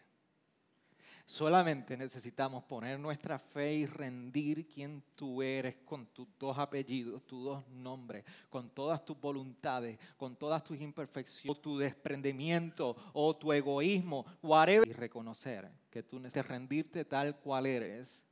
Solamente 1.26 1.96
necesitamos 1.96 2.64
poner 2.64 2.98
nuestra 2.98 3.38
fe 3.38 3.74
y 3.74 3.86
rendir 3.86 4.66
quien 4.66 5.02
tú 5.14 5.40
eres 5.40 5.76
con 5.84 6.06
tus 6.06 6.28
dos 6.38 6.58
apellidos, 6.58 7.26
tus 7.26 7.44
dos 7.44 7.68
nombres, 7.68 8.24
con 8.50 8.68
todas 8.70 9.04
tus 9.04 9.18
voluntades, 9.18 9.98
con 10.16 10.36
todas 10.36 10.62
tus 10.62 10.80
imperfecciones, 10.80 11.62
tu 11.62 11.78
desprendimiento 11.78 12.96
o 13.14 13.34
tu 13.36 13.52
egoísmo, 13.52 14.26
whatever. 14.42 14.86
Y 14.86 14.92
reconocer 14.92 15.70
que 15.90 16.02
tú 16.02 16.18
necesitas 16.18 16.48
rendirte 16.48 17.04
tal 17.04 17.36
cual 17.38 17.66
eres 17.66 18.22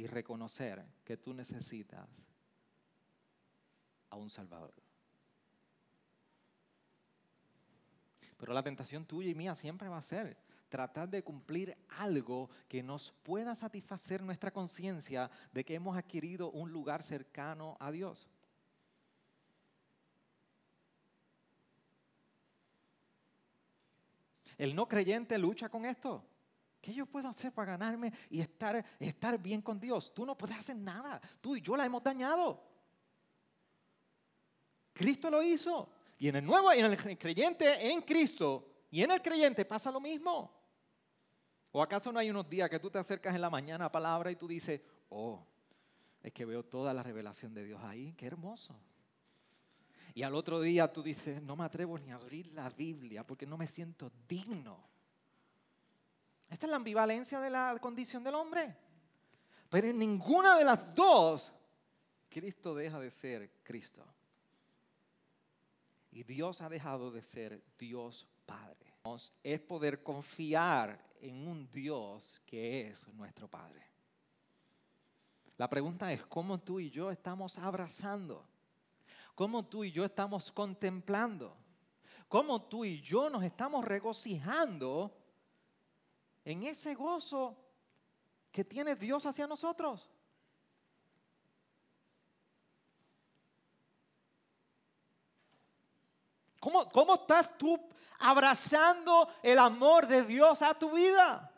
y 0.00 0.06
reconocer 0.06 0.82
que 1.04 1.18
tú 1.18 1.34
necesitas 1.34 2.08
a 4.08 4.16
un 4.16 4.30
Salvador. 4.30 4.72
Pero 8.38 8.54
la 8.54 8.62
tentación 8.62 9.04
tuya 9.04 9.28
y 9.28 9.34
mía 9.34 9.54
siempre 9.54 9.90
va 9.90 9.98
a 9.98 10.02
ser 10.02 10.38
tratar 10.70 11.10
de 11.10 11.22
cumplir 11.22 11.76
algo 11.98 12.48
que 12.66 12.82
nos 12.82 13.12
pueda 13.22 13.54
satisfacer 13.54 14.22
nuestra 14.22 14.50
conciencia 14.50 15.30
de 15.52 15.64
que 15.66 15.74
hemos 15.74 15.98
adquirido 15.98 16.50
un 16.50 16.72
lugar 16.72 17.02
cercano 17.02 17.76
a 17.78 17.90
Dios. 17.90 18.30
El 24.56 24.74
no 24.74 24.88
creyente 24.88 25.36
lucha 25.36 25.68
con 25.68 25.84
esto. 25.84 26.24
¿Qué 26.80 26.94
yo 26.94 27.06
puedo 27.06 27.28
hacer 27.28 27.52
para 27.52 27.72
ganarme 27.72 28.12
y 28.30 28.40
estar, 28.40 28.84
estar 28.98 29.38
bien 29.38 29.60
con 29.60 29.78
Dios? 29.78 30.14
Tú 30.14 30.24
no 30.24 30.36
puedes 30.36 30.58
hacer 30.58 30.76
nada. 30.76 31.20
Tú 31.40 31.56
y 31.56 31.60
yo 31.60 31.76
la 31.76 31.84
hemos 31.84 32.02
dañado. 32.02 32.62
Cristo 34.92 35.30
lo 35.30 35.42
hizo. 35.42 35.92
Y 36.18 36.28
en 36.28 36.36
el 36.36 36.44
nuevo, 36.44 36.72
en 36.72 36.84
el 36.84 37.18
creyente 37.18 37.90
en 37.90 38.02
Cristo 38.02 38.84
y 38.90 39.02
en 39.02 39.10
el 39.10 39.22
creyente 39.22 39.64
pasa 39.64 39.90
lo 39.90 40.00
mismo. 40.00 40.54
¿O 41.72 41.82
acaso 41.82 42.10
no 42.10 42.18
hay 42.18 42.30
unos 42.30 42.48
días 42.48 42.68
que 42.68 42.80
tú 42.80 42.90
te 42.90 42.98
acercas 42.98 43.34
en 43.34 43.40
la 43.40 43.50
mañana 43.50 43.86
a 43.86 43.92
palabra 43.92 44.30
y 44.30 44.36
tú 44.36 44.48
dices, 44.48 44.80
oh, 45.08 45.46
es 46.22 46.32
que 46.32 46.44
veo 46.44 46.64
toda 46.64 46.92
la 46.92 47.02
revelación 47.02 47.54
de 47.54 47.64
Dios 47.64 47.80
ahí, 47.84 48.12
qué 48.14 48.26
hermoso? 48.26 48.74
Y 50.14 50.22
al 50.24 50.34
otro 50.34 50.60
día 50.60 50.92
tú 50.92 51.02
dices, 51.02 51.40
no 51.40 51.56
me 51.56 51.64
atrevo 51.64 51.98
ni 51.98 52.10
a 52.10 52.16
abrir 52.16 52.48
la 52.48 52.68
Biblia 52.70 53.24
porque 53.24 53.46
no 53.46 53.56
me 53.56 53.66
siento 53.66 54.10
digno. 54.26 54.89
Esta 56.50 56.66
es 56.66 56.70
la 56.70 56.76
ambivalencia 56.76 57.38
de 57.38 57.48
la 57.48 57.78
condición 57.80 58.24
del 58.24 58.34
hombre. 58.34 58.76
Pero 59.70 59.86
en 59.86 59.98
ninguna 59.98 60.58
de 60.58 60.64
las 60.64 60.94
dos, 60.94 61.52
Cristo 62.28 62.74
deja 62.74 62.98
de 62.98 63.10
ser 63.10 63.52
Cristo. 63.62 64.04
Y 66.10 66.24
Dios 66.24 66.60
ha 66.60 66.68
dejado 66.68 67.12
de 67.12 67.22
ser 67.22 67.62
Dios 67.78 68.26
Padre. 68.44 68.92
Es 69.44 69.60
poder 69.60 70.02
confiar 70.02 71.00
en 71.20 71.46
un 71.46 71.70
Dios 71.70 72.42
que 72.44 72.88
es 72.88 73.06
nuestro 73.08 73.48
Padre. 73.48 73.86
La 75.56 75.68
pregunta 75.68 76.12
es, 76.12 76.26
¿cómo 76.26 76.58
tú 76.58 76.80
y 76.80 76.90
yo 76.90 77.12
estamos 77.12 77.58
abrazando? 77.58 78.44
¿Cómo 79.36 79.66
tú 79.66 79.84
y 79.84 79.92
yo 79.92 80.04
estamos 80.04 80.50
contemplando? 80.50 81.56
¿Cómo 82.28 82.62
tú 82.62 82.84
y 82.84 83.00
yo 83.00 83.30
nos 83.30 83.44
estamos 83.44 83.84
regocijando 83.84 85.19
en 86.44 86.62
ese 86.62 86.94
gozo 86.94 87.56
que 88.50 88.64
tiene 88.64 88.96
Dios 88.96 89.24
hacia 89.26 89.46
nosotros. 89.46 90.08
¿Cómo, 96.58 96.88
¿Cómo, 96.90 97.14
estás 97.14 97.56
tú 97.56 97.80
abrazando 98.18 99.28
el 99.42 99.58
amor 99.58 100.06
de 100.06 100.22
Dios 100.22 100.60
a 100.60 100.74
tu 100.74 100.90
vida? 100.90 101.50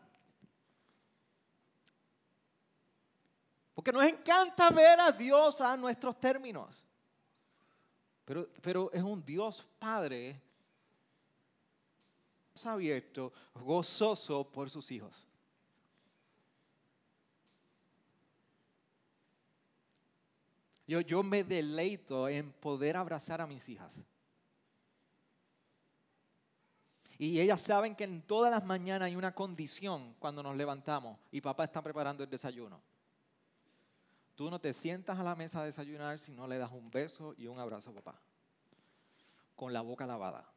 Porque 3.74 3.90
nos 3.90 4.04
encanta 4.04 4.70
ver 4.70 5.00
a 5.00 5.10
Dios 5.10 5.60
a 5.60 5.76
nuestros 5.76 6.20
términos. 6.20 6.86
Pero, 8.24 8.48
pero 8.60 8.92
es 8.92 9.02
un 9.02 9.24
Dios 9.24 9.66
Padre 9.80 10.40
abierto, 12.64 13.32
gozoso 13.54 14.44
por 14.44 14.70
sus 14.70 14.90
hijos. 14.90 15.26
Yo, 20.86 21.00
yo 21.00 21.22
me 21.22 21.44
deleito 21.44 22.28
en 22.28 22.52
poder 22.52 22.96
abrazar 22.96 23.40
a 23.40 23.46
mis 23.46 23.68
hijas. 23.68 23.94
Y 27.18 27.40
ellas 27.40 27.60
saben 27.60 27.94
que 27.94 28.04
en 28.04 28.20
todas 28.22 28.50
las 28.50 28.64
mañanas 28.64 29.06
hay 29.06 29.16
una 29.16 29.34
condición 29.34 30.14
cuando 30.18 30.42
nos 30.42 30.56
levantamos 30.56 31.18
y 31.30 31.40
papá 31.40 31.64
está 31.64 31.80
preparando 31.80 32.24
el 32.24 32.30
desayuno. 32.30 32.80
Tú 34.34 34.50
no 34.50 34.58
te 34.58 34.74
sientas 34.74 35.18
a 35.18 35.22
la 35.22 35.36
mesa 35.36 35.60
a 35.60 35.64
desayunar 35.64 36.18
si 36.18 36.32
no 36.32 36.48
le 36.48 36.58
das 36.58 36.72
un 36.72 36.90
beso 36.90 37.34
y 37.38 37.46
un 37.46 37.58
abrazo 37.58 37.90
a 37.90 37.94
papá. 37.94 38.20
Con 39.54 39.72
la 39.72 39.82
boca 39.82 40.04
lavada. 40.04 40.51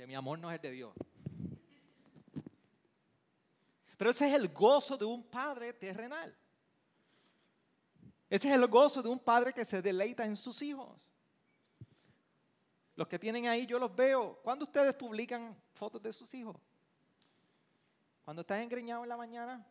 Que 0.00 0.06
mi 0.06 0.14
amor 0.14 0.38
no 0.38 0.50
es 0.50 0.62
de 0.62 0.70
Dios. 0.70 0.94
Pero 3.98 4.12
ese 4.12 4.28
es 4.28 4.34
el 4.34 4.48
gozo 4.48 4.96
de 4.96 5.04
un 5.04 5.22
padre 5.22 5.74
terrenal. 5.74 6.34
Ese 8.30 8.48
es 8.48 8.54
el 8.54 8.66
gozo 8.66 9.02
de 9.02 9.10
un 9.10 9.18
padre 9.18 9.52
que 9.52 9.62
se 9.62 9.82
deleita 9.82 10.24
en 10.24 10.36
sus 10.36 10.62
hijos. 10.62 11.12
Los 12.96 13.08
que 13.08 13.18
tienen 13.18 13.46
ahí, 13.46 13.66
yo 13.66 13.78
los 13.78 13.94
veo. 13.94 14.40
¿Cuándo 14.42 14.64
ustedes 14.64 14.94
publican 14.94 15.54
fotos 15.74 16.00
de 16.00 16.14
sus 16.14 16.32
hijos? 16.32 16.56
Cuando 18.24 18.40
están 18.40 18.60
engreñados 18.60 19.02
en 19.02 19.10
la 19.10 19.18
mañana. 19.18 19.66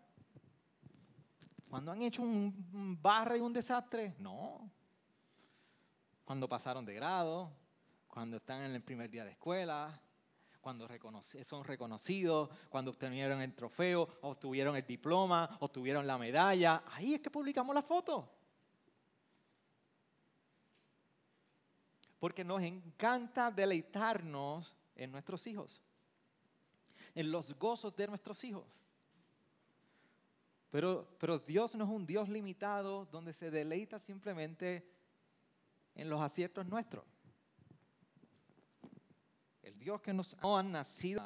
Cuando 1.68 1.92
han 1.92 2.04
hecho 2.04 2.22
un 2.22 3.00
barre 3.02 3.40
y 3.40 3.42
un 3.42 3.52
desastre. 3.52 4.14
No. 4.20 4.70
Cuando 6.24 6.48
pasaron 6.48 6.86
de 6.86 6.94
grado. 6.94 7.52
Cuando 8.08 8.38
están 8.38 8.62
en 8.62 8.76
el 8.76 8.84
primer 8.84 9.10
día 9.10 9.26
de 9.26 9.32
escuela 9.32 10.00
cuando 10.62 10.88
son 11.44 11.64
reconocidos, 11.64 12.50
cuando 12.70 12.92
obtuvieron 12.92 13.42
el 13.42 13.54
trofeo, 13.54 14.08
obtuvieron 14.22 14.76
el 14.76 14.86
diploma, 14.86 15.58
obtuvieron 15.60 16.06
la 16.06 16.18
medalla. 16.18 16.84
Ahí 16.88 17.14
es 17.14 17.22
que 17.22 17.30
publicamos 17.30 17.74
la 17.74 17.82
foto. 17.82 18.30
Porque 22.20 22.44
nos 22.44 22.62
encanta 22.62 23.50
deleitarnos 23.50 24.76
en 24.96 25.12
nuestros 25.12 25.48
hijos, 25.48 25.82
en 27.16 27.32
los 27.32 27.58
gozos 27.58 27.96
de 27.96 28.08
nuestros 28.08 28.44
hijos. 28.44 28.82
Pero, 30.70 31.16
pero 31.20 31.40
Dios 31.40 31.76
no 31.76 31.86
es 31.86 31.90
un 31.90 32.06
Dios 32.06 32.30
limitado 32.30 33.06
donde 33.06 33.34
se 33.34 33.50
deleita 33.50 33.98
simplemente 33.98 34.88
en 35.96 36.10
los 36.10 36.22
aciertos 36.22 36.66
nuestros. 36.66 37.06
Dios 39.90 40.02
que 40.02 40.14
nos 40.14 40.38
han 40.42 40.72
nacido 40.72 41.24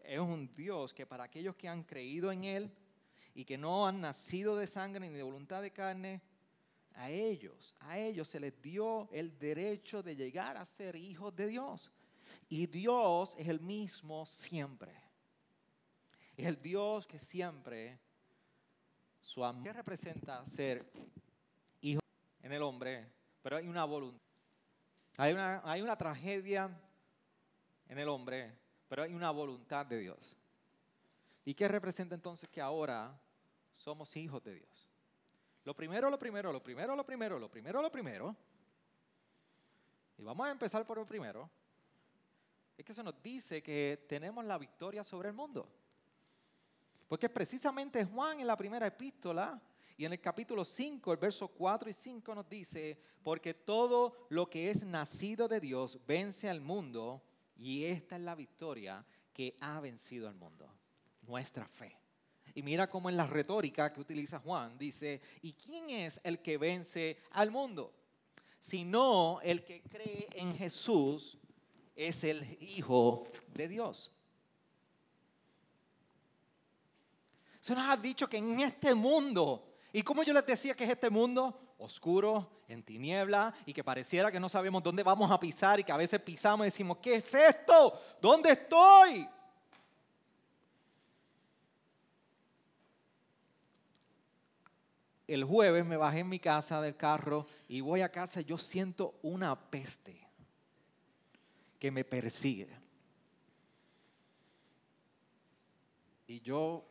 es 0.00 0.20
un 0.20 0.54
Dios 0.54 0.92
que 0.92 1.06
para 1.06 1.24
aquellos 1.24 1.56
que 1.56 1.66
han 1.66 1.84
creído 1.84 2.30
en 2.30 2.44
Él 2.44 2.70
y 3.34 3.46
que 3.46 3.56
no 3.56 3.86
han 3.86 3.98
nacido 3.98 4.56
de 4.56 4.66
sangre 4.66 5.08
ni 5.08 5.16
de 5.16 5.22
voluntad 5.22 5.62
de 5.62 5.70
carne, 5.70 6.20
a 6.92 7.08
ellos, 7.08 7.74
a 7.80 7.98
ellos 7.98 8.28
se 8.28 8.38
les 8.40 8.60
dio 8.60 9.08
el 9.10 9.38
derecho 9.38 10.02
de 10.02 10.14
llegar 10.14 10.58
a 10.58 10.66
ser 10.66 10.96
hijos 10.96 11.34
de 11.34 11.46
Dios. 11.46 11.90
Y 12.50 12.66
Dios 12.66 13.34
es 13.38 13.48
el 13.48 13.60
mismo 13.60 14.26
siempre. 14.26 14.92
Es 16.36 16.44
el 16.44 16.60
Dios 16.60 17.06
que 17.06 17.18
siempre 17.18 17.98
su 19.22 19.42
amor 19.42 19.76
representa 19.76 20.44
ser 20.44 20.92
hijo. 21.80 22.02
En 22.42 22.52
el 22.52 22.60
hombre, 22.60 23.10
pero 23.40 23.56
hay 23.56 23.66
una 23.66 23.86
voluntad. 23.86 24.20
Hay 25.16 25.32
una, 25.32 25.62
hay 25.64 25.80
una 25.80 25.96
tragedia 25.96 26.78
en 27.92 27.98
el 27.98 28.08
hombre, 28.08 28.56
pero 28.88 29.02
hay 29.02 29.14
una 29.14 29.30
voluntad 29.30 29.84
de 29.84 29.98
Dios. 29.98 30.36
¿Y 31.44 31.54
qué 31.54 31.68
representa 31.68 32.14
entonces 32.14 32.48
que 32.48 32.60
ahora 32.60 33.14
somos 33.70 34.16
hijos 34.16 34.42
de 34.42 34.54
Dios? 34.54 34.88
Lo 35.64 35.74
primero, 35.74 36.08
lo 36.10 36.18
primero, 36.18 36.52
lo 36.52 36.62
primero, 36.62 36.96
lo 36.96 37.04
primero, 37.04 37.38
lo 37.38 37.50
primero, 37.50 37.82
lo 37.82 37.92
primero. 37.92 38.36
Y 40.16 40.22
vamos 40.22 40.46
a 40.46 40.50
empezar 40.50 40.86
por 40.86 40.96
lo 40.96 41.06
primero. 41.06 41.50
Es 42.76 42.84
que 42.84 42.92
eso 42.92 43.02
nos 43.02 43.22
dice 43.22 43.62
que 43.62 44.06
tenemos 44.08 44.42
la 44.44 44.56
victoria 44.56 45.04
sobre 45.04 45.28
el 45.28 45.34
mundo. 45.34 45.68
Porque 47.08 47.28
precisamente 47.28 48.06
Juan 48.06 48.40
en 48.40 48.46
la 48.46 48.56
primera 48.56 48.86
epístola 48.86 49.60
y 49.98 50.06
en 50.06 50.12
el 50.12 50.20
capítulo 50.20 50.64
5, 50.64 51.12
el 51.12 51.18
verso 51.18 51.48
4 51.48 51.90
y 51.90 51.92
5 51.92 52.34
nos 52.34 52.48
dice, 52.48 52.98
porque 53.22 53.52
todo 53.52 54.26
lo 54.30 54.48
que 54.48 54.70
es 54.70 54.82
nacido 54.82 55.46
de 55.46 55.60
Dios 55.60 56.00
vence 56.06 56.48
al 56.48 56.62
mundo 56.62 57.22
y 57.62 57.84
esta 57.84 58.16
es 58.16 58.22
la 58.22 58.34
victoria 58.34 59.04
que 59.32 59.56
ha 59.60 59.78
vencido 59.80 60.28
al 60.28 60.34
mundo, 60.34 60.68
nuestra 61.22 61.66
fe. 61.66 61.96
Y 62.54 62.62
mira 62.62 62.90
cómo 62.90 63.08
en 63.08 63.16
la 63.16 63.26
retórica 63.26 63.92
que 63.92 64.00
utiliza 64.00 64.40
Juan 64.40 64.76
dice, 64.76 65.20
¿y 65.42 65.52
quién 65.52 65.88
es 65.90 66.20
el 66.24 66.40
que 66.40 66.58
vence 66.58 67.18
al 67.30 67.52
mundo? 67.52 67.94
Sino 68.58 69.40
el 69.42 69.64
que 69.64 69.80
cree 69.82 70.28
en 70.32 70.56
Jesús 70.56 71.38
es 71.94 72.24
el 72.24 72.44
Hijo 72.60 73.28
de 73.54 73.68
Dios. 73.68 74.10
Se 77.60 77.76
nos 77.76 77.88
ha 77.88 77.96
dicho 77.96 78.28
que 78.28 78.38
en 78.38 78.58
este 78.58 78.92
mundo, 78.92 79.76
y 79.92 80.02
como 80.02 80.24
yo 80.24 80.32
les 80.32 80.44
decía 80.44 80.74
que 80.74 80.82
es 80.82 80.90
este 80.90 81.10
mundo 81.10 81.71
oscuro, 81.82 82.48
en 82.68 82.82
tiniebla, 82.82 83.52
y 83.66 83.72
que 83.72 83.82
pareciera 83.82 84.30
que 84.30 84.40
no 84.40 84.48
sabemos 84.48 84.82
dónde 84.82 85.02
vamos 85.02 85.30
a 85.30 85.40
pisar 85.40 85.80
y 85.80 85.84
que 85.84 85.92
a 85.92 85.96
veces 85.96 86.20
pisamos 86.20 86.64
y 86.64 86.68
decimos, 86.68 86.98
¿qué 86.98 87.16
es 87.16 87.34
esto? 87.34 88.00
¿Dónde 88.20 88.50
estoy? 88.50 89.28
El 95.26 95.44
jueves 95.44 95.84
me 95.84 95.96
bajé 95.96 96.20
en 96.20 96.28
mi 96.28 96.38
casa 96.38 96.80
del 96.80 96.96
carro 96.96 97.46
y 97.68 97.80
voy 97.80 98.02
a 98.02 98.10
casa 98.10 98.40
y 98.40 98.44
yo 98.44 98.58
siento 98.58 99.18
una 99.22 99.58
peste 99.58 100.28
que 101.78 101.90
me 101.90 102.04
persigue. 102.04 102.68
Y 106.28 106.40
yo, 106.40 106.84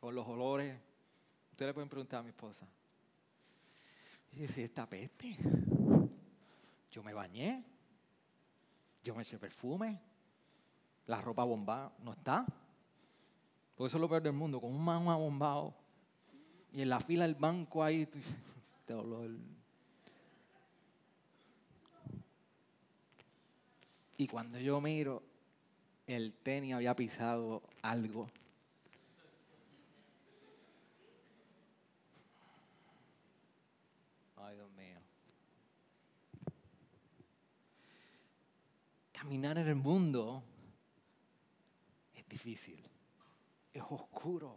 con 0.00 0.14
los 0.14 0.26
olores, 0.26 0.78
ustedes 1.50 1.68
le 1.68 1.74
pueden 1.74 1.88
preguntar 1.88 2.20
a 2.20 2.22
mi 2.22 2.30
esposa, 2.30 2.66
y 4.36 4.40
dice, 4.40 4.64
esta 4.64 4.88
peste, 4.88 5.36
yo 6.90 7.02
me 7.02 7.12
bañé, 7.12 7.64
yo 9.02 9.14
me 9.14 9.22
eché 9.22 9.38
perfume, 9.38 10.00
la 11.06 11.20
ropa 11.20 11.42
bombada 11.44 11.92
no 12.04 12.12
está. 12.12 12.46
Por 13.76 13.86
eso 13.86 13.96
es 13.96 14.00
lo 14.00 14.08
peor 14.08 14.22
del 14.22 14.32
mundo, 14.32 14.60
con 14.60 14.70
un 14.70 14.84
man 14.84 15.04
bombado 15.04 15.74
y 16.72 16.82
en 16.82 16.90
la 16.90 17.00
fila 17.00 17.24
del 17.26 17.34
banco 17.34 17.82
ahí, 17.82 18.06
te 18.86 18.92
olor. 18.92 19.30
Y 24.18 24.26
cuando 24.26 24.58
yo 24.58 24.80
miro, 24.80 25.22
el 26.06 26.34
tenis 26.34 26.74
había 26.74 26.94
pisado 26.94 27.62
algo. 27.82 28.28
Ay, 34.36 34.54
Dios 34.54 34.70
mío. 34.72 35.00
Caminar 39.26 39.58
en 39.58 39.66
el 39.66 39.74
mundo 39.74 40.40
es 42.14 42.28
difícil, 42.28 42.80
es 43.74 43.82
oscuro, 43.90 44.56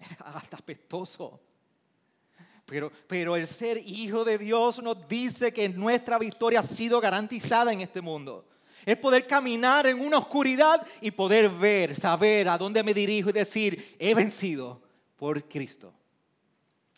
es 0.00 0.08
hasta 0.18 0.56
apestoso. 0.56 1.40
Pero, 2.66 2.90
pero 3.06 3.36
el 3.36 3.46
ser 3.46 3.76
hijo 3.76 4.24
de 4.24 4.36
Dios 4.36 4.82
nos 4.82 5.06
dice 5.06 5.54
que 5.54 5.68
nuestra 5.68 6.18
victoria 6.18 6.58
ha 6.58 6.64
sido 6.64 7.00
garantizada 7.00 7.72
en 7.72 7.82
este 7.82 8.00
mundo. 8.00 8.48
Es 8.84 8.96
poder 8.96 9.28
caminar 9.28 9.86
en 9.86 10.00
una 10.00 10.18
oscuridad 10.18 10.84
y 11.00 11.12
poder 11.12 11.48
ver, 11.48 11.94
saber 11.94 12.48
a 12.48 12.58
dónde 12.58 12.82
me 12.82 12.94
dirijo 12.94 13.30
y 13.30 13.32
decir, 13.32 13.94
he 14.00 14.12
vencido 14.12 14.82
por 15.14 15.40
Cristo. 15.48 15.94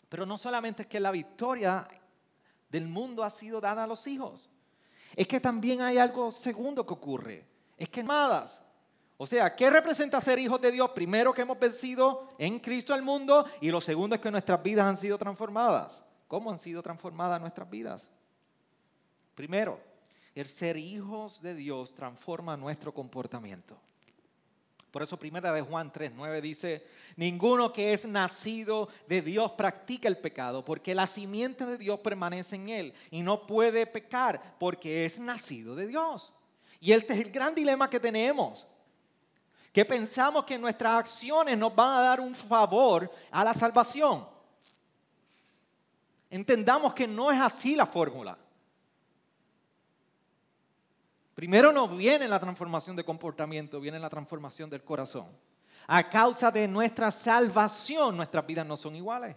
Pero 0.09 0.25
no 0.25 0.35
solamente 0.39 0.81
es 0.81 0.87
que 0.87 0.99
la 0.99 1.11
victoria 1.11 1.87
del 2.69 2.87
mundo 2.87 3.23
ha 3.23 3.29
sido 3.29 3.61
dada 3.61 3.83
a 3.83 3.87
los 3.87 4.07
hijos, 4.07 4.49
es 5.17 5.27
que 5.27 5.39
también 5.39 5.81
hay 5.81 5.97
algo 5.97 6.31
segundo 6.31 6.85
que 6.85 6.93
ocurre. 6.93 7.43
Es 7.75 7.89
que 7.89 8.01
amadas, 8.01 8.61
o 9.17 9.25
sea, 9.25 9.55
¿qué 9.55 9.67
representa 9.71 10.21
ser 10.21 10.37
hijos 10.37 10.61
de 10.61 10.71
Dios? 10.71 10.91
Primero 10.91 11.33
que 11.33 11.41
hemos 11.41 11.57
vencido 11.57 12.29
en 12.37 12.59
Cristo 12.59 12.93
al 12.93 13.01
mundo 13.01 13.43
y 13.59 13.71
lo 13.71 13.81
segundo 13.81 14.15
es 14.15 14.21
que 14.21 14.29
nuestras 14.29 14.61
vidas 14.61 14.85
han 14.85 14.95
sido 14.95 15.17
transformadas. 15.17 16.05
¿Cómo 16.27 16.51
han 16.51 16.59
sido 16.59 16.83
transformadas 16.83 17.41
nuestras 17.41 17.67
vidas? 17.67 18.11
Primero, 19.33 19.79
el 20.35 20.47
ser 20.47 20.77
hijos 20.77 21.41
de 21.41 21.55
Dios 21.55 21.95
transforma 21.95 22.55
nuestro 22.55 22.93
comportamiento. 22.93 23.75
Por 24.91 25.03
eso 25.03 25.17
primera 25.17 25.53
de 25.53 25.61
Juan 25.61 25.91
3:9 25.91 26.41
dice, 26.41 26.87
ninguno 27.15 27.73
que 27.73 27.91
es 27.91 28.07
nacido 28.07 28.87
de 29.07 29.21
Dios 29.21 29.51
practica 29.51 30.07
el 30.07 30.17
pecado, 30.17 30.63
porque 30.63 30.95
la 30.95 31.07
simiente 31.07 31.65
de 31.65 31.77
Dios 31.77 31.99
permanece 31.99 32.55
en 32.55 32.69
él 32.69 32.93
y 33.11 33.21
no 33.21 33.45
puede 33.45 33.85
pecar 33.85 34.55
porque 34.59 35.05
es 35.05 35.19
nacido 35.19 35.75
de 35.75 35.87
Dios. 35.87 36.31
Y 36.79 36.93
este 36.93 37.13
es 37.13 37.19
el 37.19 37.31
gran 37.31 37.53
dilema 37.53 37.89
que 37.89 37.99
tenemos, 37.99 38.65
que 39.73 39.83
pensamos 39.83 40.45
que 40.45 40.57
nuestras 40.57 40.99
acciones 40.99 41.57
nos 41.57 41.75
van 41.75 41.97
a 41.97 42.01
dar 42.01 42.19
un 42.19 42.33
favor 42.33 43.11
a 43.31 43.43
la 43.43 43.53
salvación. 43.53 44.27
Entendamos 46.29 46.93
que 46.93 47.07
no 47.07 47.31
es 47.31 47.39
así 47.39 47.75
la 47.75 47.85
fórmula. 47.85 48.37
Primero 51.37 51.71
no 51.71 51.87
viene 51.87 52.27
la 52.27 52.39
transformación 52.39 52.95
de 52.95 53.03
comportamiento, 53.03 53.79
viene 53.79 53.99
la 53.99 54.09
transformación 54.09 54.71
del 54.71 54.83
corazón. 54.83 55.27
A 55.85 56.09
causa 56.09 56.49
de 56.49 56.67
nuestra 56.67 57.11
salvación, 57.11 58.17
nuestras 58.17 58.43
vidas 58.47 58.65
no 58.65 58.75
son 58.75 58.95
iguales. 58.95 59.35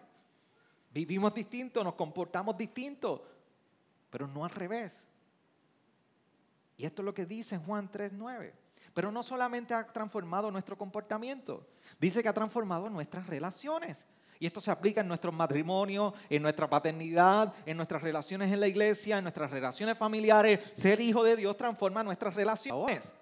Vivimos 0.91 1.35
distintos, 1.35 1.85
nos 1.85 1.93
comportamos 1.97 2.57
distintos, 2.57 3.21
pero 4.09 4.27
no 4.27 4.47
al 4.47 4.51
revés. 4.51 5.07
Y 6.79 6.87
esto 6.87 7.03
es 7.03 7.05
lo 7.05 7.13
que 7.13 7.27
dice 7.27 7.59
Juan 7.59 7.93
3.9. 7.93 8.51
Pero 8.95 9.13
no 9.13 9.23
solamente 9.23 9.75
ha 9.75 9.87
transformado 9.87 10.51
nuestro 10.51 10.79
comportamiento, 10.79 11.67
dice 12.01 12.23
que 12.23 12.31
ha 12.31 12.33
transformado 12.33 12.89
nuestras 12.89 13.27
relaciones. 13.27 14.07
Y 14.40 14.46
esto 14.46 14.59
se 14.59 14.70
aplica 14.70 15.03
en 15.03 15.09
nuestros 15.09 15.35
matrimonios, 15.35 16.14
en 16.31 16.40
nuestra 16.40 16.66
paternidad, 16.68 17.53
en 17.66 17.76
nuestras 17.76 18.00
relaciones 18.00 18.50
en 18.50 18.59
la 18.59 18.68
iglesia, 18.68 19.18
en 19.18 19.24
nuestras 19.24 19.50
relaciones 19.50 19.98
familiares. 19.98 20.72
Ser 20.74 20.98
hijo 20.98 21.22
de 21.22 21.37
Dios 21.37 21.55
transforma 21.59 22.03
nuestras 22.03 22.35
relaciones. 22.35 23.12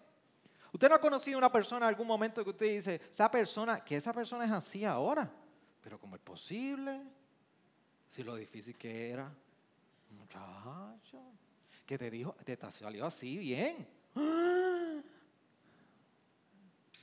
Usted 0.72 0.88
no 0.88 0.94
ha 0.94 1.00
conocido 1.00 1.36
una 1.36 1.50
persona 1.50 1.86
en 1.86 1.88
algún 1.88 2.06
momento 2.06 2.44
que 2.44 2.50
usted 2.50 2.66
dice, 2.66 3.00
esa 3.10 3.28
persona, 3.28 3.82
que 3.82 3.96
esa 3.96 4.12
persona 4.12 4.44
es 4.44 4.52
así 4.52 4.84
ahora. 4.84 5.28
Pero 5.82 5.98
¿cómo 5.98 6.14
es 6.14 6.22
posible? 6.22 7.02
Si 8.08 8.22
lo 8.22 8.36
difícil 8.36 8.76
que 8.76 9.10
era. 9.10 9.28
Muchacho, 10.10 11.20
que 11.84 11.98
te 11.98 12.08
dijo, 12.12 12.36
te 12.44 12.56
salió 12.70 13.06
así 13.06 13.38
bien. 13.38 13.88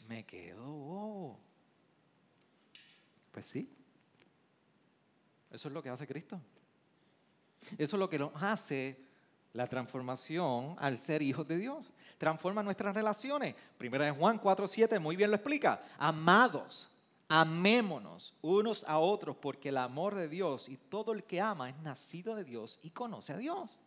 Me 0.08 0.26
quedo 0.26 1.38
Pues 3.34 3.46
sí. 3.46 3.75
Eso 5.56 5.70
es 5.70 5.74
lo 5.74 5.82
que 5.82 5.90
hace 5.90 6.06
Cristo. 6.06 6.38
Eso 7.78 7.96
es 7.96 8.00
lo 8.00 8.10
que 8.10 8.20
nos 8.20 8.32
hace 8.44 9.00
la 9.54 9.68
transformación 9.68 10.76
al 10.80 10.98
ser 10.98 11.22
hijos 11.22 11.48
de 11.48 11.58
Dios. 11.58 11.94
Transforma 12.18 12.62
nuestras 12.62 12.94
relaciones. 12.94 13.56
Primera 13.78 14.04
de 14.04 14.12
Juan 14.12 14.38
4:7 14.38 15.00
muy 15.00 15.16
bien 15.16 15.32
lo 15.32 15.38
explica. 15.38 15.82
Amados, 15.98 16.90
amémonos 17.30 18.34
unos 18.42 18.84
a 18.86 19.00
otros 19.00 19.38
porque 19.38 19.70
el 19.70 19.78
amor 19.78 20.14
de 20.16 20.28
Dios 20.28 20.68
y 20.68 20.76
todo 20.76 21.14
el 21.14 21.24
que 21.24 21.40
ama 21.40 21.70
es 21.70 21.78
nacido 21.78 22.36
de 22.36 22.44
Dios 22.44 22.78
y 22.84 22.90
conoce 22.90 23.32
a 23.32 23.38
Dios. 23.38 23.80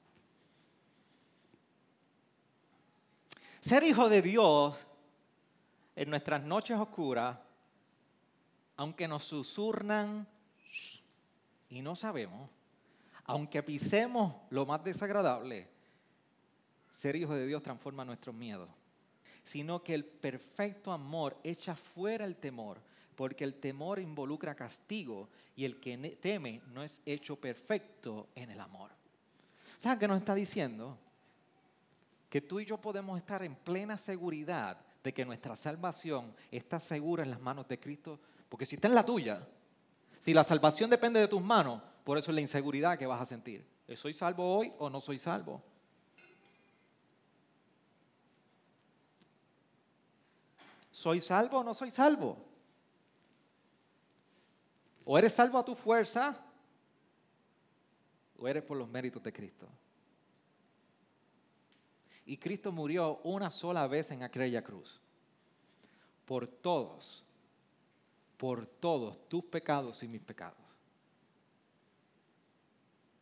Ser 3.61 3.83
hijo 3.83 4.09
de 4.09 4.23
Dios 4.23 4.87
en 5.95 6.09
nuestras 6.09 6.43
noches 6.43 6.79
oscuras, 6.79 7.37
aunque 8.79 9.07
nos 9.07 9.25
susurran 9.25 10.27
y 11.69 11.83
no 11.83 11.95
sabemos, 11.95 12.51
aunque 13.25 13.63
pisemos 13.63 14.35
lo 14.51 14.65
más 14.65 14.83
desagradable, 14.83 15.69
ser 16.91 17.17
hijo 17.17 17.35
de 17.35 17.47
Dios 17.47 17.63
transforma 17.63 18.05
nuestros 18.05 18.35
miedos, 18.35 18.69
sino 19.45 19.83
que 19.83 19.95
el 19.95 20.05
perfecto 20.05 20.93
amor 20.93 21.37
echa 21.45 21.75
fuera 21.75 22.25
el 22.25 22.37
temor, 22.37 22.81
porque 23.15 23.45
el 23.45 23.55
temor 23.55 23.99
involucra 23.99 24.55
castigo 24.55 25.29
y 25.57 25.65
el 25.65 25.81
que 25.81 25.97
teme 26.21 26.63
no 26.73 26.83
es 26.83 27.01
hecho 27.05 27.37
perfecto 27.37 28.29
en 28.35 28.51
el 28.51 28.61
amor. 28.61 28.91
¿Saben 29.79 29.99
qué 29.99 30.09
nos 30.09 30.19
está 30.19 30.35
diciendo? 30.35 30.99
Que 32.31 32.41
tú 32.41 32.61
y 32.61 32.65
yo 32.65 32.79
podemos 32.79 33.19
estar 33.19 33.43
en 33.43 33.55
plena 33.55 33.97
seguridad 33.97 34.79
de 35.03 35.13
que 35.13 35.25
nuestra 35.25 35.57
salvación 35.57 36.35
está 36.51 36.81
segura 36.81 37.23
en 37.23 37.31
las 37.31 37.41
manos 37.41 37.69
de 37.69 37.79
Cristo, 37.79 38.21
porque 38.49 38.67
si 38.67 38.75
está 38.75 38.89
en 38.89 38.95
la 38.95 39.05
tuya, 39.05 39.47
si 40.21 40.35
la 40.35 40.45
salvación 40.45 40.91
depende 40.91 41.21
de 41.21 41.29
tus 41.29 41.43
manos, 41.43 41.83
por 42.05 42.19
eso 42.19 42.31
es 42.31 42.35
la 42.35 42.41
inseguridad 42.41 42.99
que 42.99 43.07
vas 43.07 43.21
a 43.21 43.27
sentir. 43.27 43.67
¿Soy 43.97 44.13
salvo 44.13 44.57
hoy 44.57 44.73
o 44.79 44.91
no 44.91 45.01
soy 45.01 45.19
salvo? 45.19 45.63
¿Soy 50.91 51.21
salvo 51.21 51.59
o 51.59 51.65
no 51.65 51.73
soy 51.75 51.91
salvo? 51.91 52.37
O 55.05 55.17
eres 55.17 55.33
salvo 55.33 55.59
a 55.59 55.65
tu 55.65 55.75
fuerza 55.75 56.37
o 58.39 58.47
eres 58.47 58.63
por 58.63 58.77
los 58.77 58.89
méritos 58.89 59.23
de 59.23 59.33
Cristo. 59.33 59.69
Y 62.27 62.37
Cristo 62.37 62.73
murió 62.73 63.21
una 63.25 63.51
sola 63.51 63.87
vez 63.87 64.11
en 64.11 64.23
aquella 64.23 64.63
cruz. 64.63 65.01
Por 66.27 66.47
todos, 66.47 67.25
por 68.39 68.67
todos 68.67 69.29
tus 69.29 69.45
pecados 69.45 70.03
y 70.03 70.09
mis 70.09 70.23
pecados. 70.23 70.57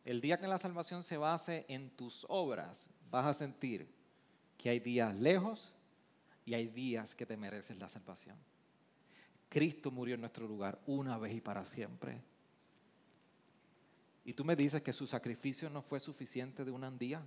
El 0.05 0.21
día 0.21 0.39
que 0.39 0.47
la 0.47 0.57
salvación 0.57 1.03
se 1.03 1.17
base 1.17 1.65
en 1.67 1.89
tus 1.89 2.25
obras, 2.29 2.89
vas 3.11 3.25
a 3.25 3.33
sentir 3.33 3.93
que 4.57 4.69
hay 4.69 4.79
días 4.79 5.13
lejos 5.15 5.73
y 6.45 6.53
hay 6.53 6.67
días 6.67 7.13
que 7.13 7.25
te 7.25 7.35
mereces 7.35 7.77
la 7.77 7.89
salvación. 7.89 8.37
Cristo 9.49 9.91
murió 9.91 10.15
en 10.15 10.21
nuestro 10.21 10.47
lugar 10.47 10.79
una 10.85 11.17
vez 11.17 11.33
y 11.35 11.41
para 11.41 11.65
siempre. 11.65 12.21
Y 14.23 14.33
tú 14.33 14.45
me 14.45 14.55
dices 14.55 14.81
que 14.81 14.93
su 14.93 15.07
sacrificio 15.07 15.69
no 15.69 15.81
fue 15.81 15.99
suficiente 15.99 16.63
de 16.63 16.71
un 16.71 16.97
día. 16.97 17.21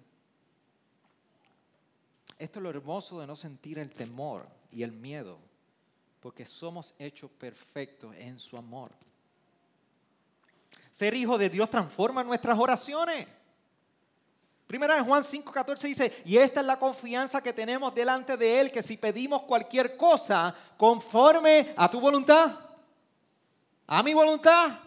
Esto 2.38 2.58
es 2.58 2.62
lo 2.62 2.70
hermoso 2.70 3.20
de 3.20 3.26
no 3.26 3.36
sentir 3.36 3.78
el 3.78 3.90
temor 3.90 4.48
y 4.70 4.82
el 4.82 4.92
miedo, 4.92 5.38
porque 6.20 6.44
somos 6.46 6.94
hechos 6.98 7.30
perfectos 7.30 8.14
en 8.16 8.38
su 8.38 8.56
amor. 8.56 8.92
Ser 10.90 11.14
hijo 11.14 11.38
de 11.38 11.48
Dios 11.48 11.70
transforma 11.70 12.22
nuestras 12.22 12.58
oraciones. 12.58 13.26
Primera 14.66 14.94
de 14.94 15.00
Juan 15.00 15.24
5:14 15.24 15.88
dice, 15.88 16.22
y 16.24 16.36
esta 16.36 16.60
es 16.60 16.66
la 16.66 16.78
confianza 16.78 17.42
que 17.42 17.52
tenemos 17.52 17.94
delante 17.94 18.36
de 18.36 18.60
Él, 18.60 18.70
que 18.70 18.82
si 18.82 18.96
pedimos 18.96 19.42
cualquier 19.42 19.96
cosa 19.96 20.54
conforme 20.76 21.74
a 21.76 21.90
tu 21.90 22.00
voluntad, 22.00 22.56
a 23.86 24.02
mi 24.02 24.14
voluntad. 24.14 24.78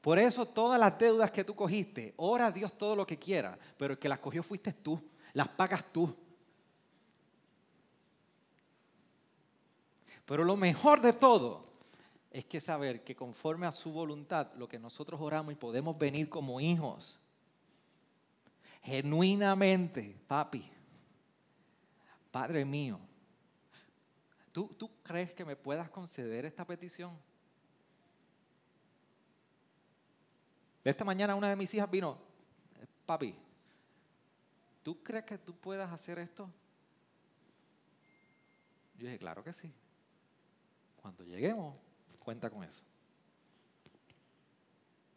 Por 0.00 0.18
eso 0.18 0.46
todas 0.46 0.78
las 0.78 0.98
deudas 0.98 1.30
que 1.30 1.44
tú 1.44 1.54
cogiste, 1.54 2.12
ora 2.16 2.46
a 2.46 2.50
Dios 2.50 2.76
todo 2.76 2.94
lo 2.94 3.06
que 3.06 3.18
quiera, 3.18 3.58
pero 3.76 3.94
el 3.94 3.98
que 3.98 4.08
las 4.08 4.18
cogió 4.18 4.42
fuiste 4.42 4.72
tú, 4.72 5.02
las 5.32 5.48
pagas 5.48 5.82
tú. 5.92 6.14
Pero 10.26 10.44
lo 10.44 10.56
mejor 10.56 11.00
de 11.00 11.12
todo 11.12 11.64
es 12.30 12.44
que 12.44 12.60
saber 12.60 13.04
que 13.04 13.14
conforme 13.14 13.66
a 13.66 13.72
su 13.72 13.92
voluntad, 13.92 14.52
lo 14.54 14.68
que 14.68 14.78
nosotros 14.78 15.20
oramos 15.20 15.52
y 15.52 15.56
podemos 15.56 15.96
venir 15.98 16.28
como 16.28 16.60
hijos, 16.60 17.18
genuinamente, 18.82 20.16
papi, 20.26 20.70
Padre 22.30 22.64
mío, 22.64 22.98
¿tú, 24.50 24.66
¿tú 24.76 24.90
crees 25.04 25.32
que 25.32 25.44
me 25.44 25.54
puedas 25.54 25.88
conceder 25.88 26.44
esta 26.44 26.66
petición? 26.66 27.16
Esta 30.82 31.04
mañana 31.04 31.36
una 31.36 31.48
de 31.48 31.56
mis 31.56 31.72
hijas 31.72 31.88
vino, 31.88 32.18
papi, 33.06 33.36
¿tú 34.82 35.00
crees 35.02 35.24
que 35.24 35.38
tú 35.38 35.54
puedas 35.54 35.92
hacer 35.92 36.18
esto? 36.18 36.50
Yo 38.96 39.06
dije, 39.06 39.18
claro 39.18 39.44
que 39.44 39.52
sí. 39.52 39.72
Cuando 41.04 41.22
lleguemos, 41.22 41.76
cuenta 42.18 42.48
con 42.48 42.64
eso. 42.64 42.82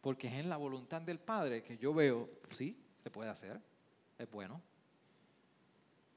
Porque 0.02 0.28
es 0.28 0.34
en 0.34 0.50
la 0.50 0.58
voluntad 0.58 1.00
del 1.00 1.18
Padre 1.18 1.62
que 1.62 1.78
yo 1.78 1.94
veo, 1.94 2.28
sí, 2.50 2.78
se 3.02 3.10
puede 3.10 3.30
hacer, 3.30 3.58
es 4.18 4.30
bueno. 4.30 4.60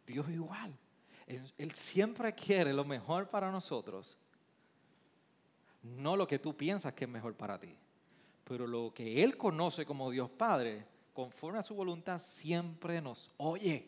Dios 0.05 0.30
igual. 0.30 0.78
Él, 1.26 1.72
siempre 1.72 2.36
quiere 2.36 2.74
lo 2.74 2.84
mejor 2.84 3.30
para 3.30 3.49
nosotros. 3.49 4.17
No 5.84 6.17
lo 6.17 6.28
que 6.28 6.38
tú 6.38 6.53
piensas 6.53 6.91
que 6.91 7.05
es 7.05 7.09
mejor 7.09 7.38
para 7.38 7.57
ti, 7.57 7.74
pero 8.43 8.67
lo 8.67 8.93
que 8.93 9.24
Él 9.24 9.38
conoce 9.38 9.86
como 9.86 10.11
Dios 10.11 10.30
Padre, 10.32 10.86
conforme 11.13 11.59
a 11.59 11.63
su 11.63 11.76
voluntad, 11.76 12.19
siempre 12.22 12.99
nos 12.99 13.32
oye. 13.38 13.88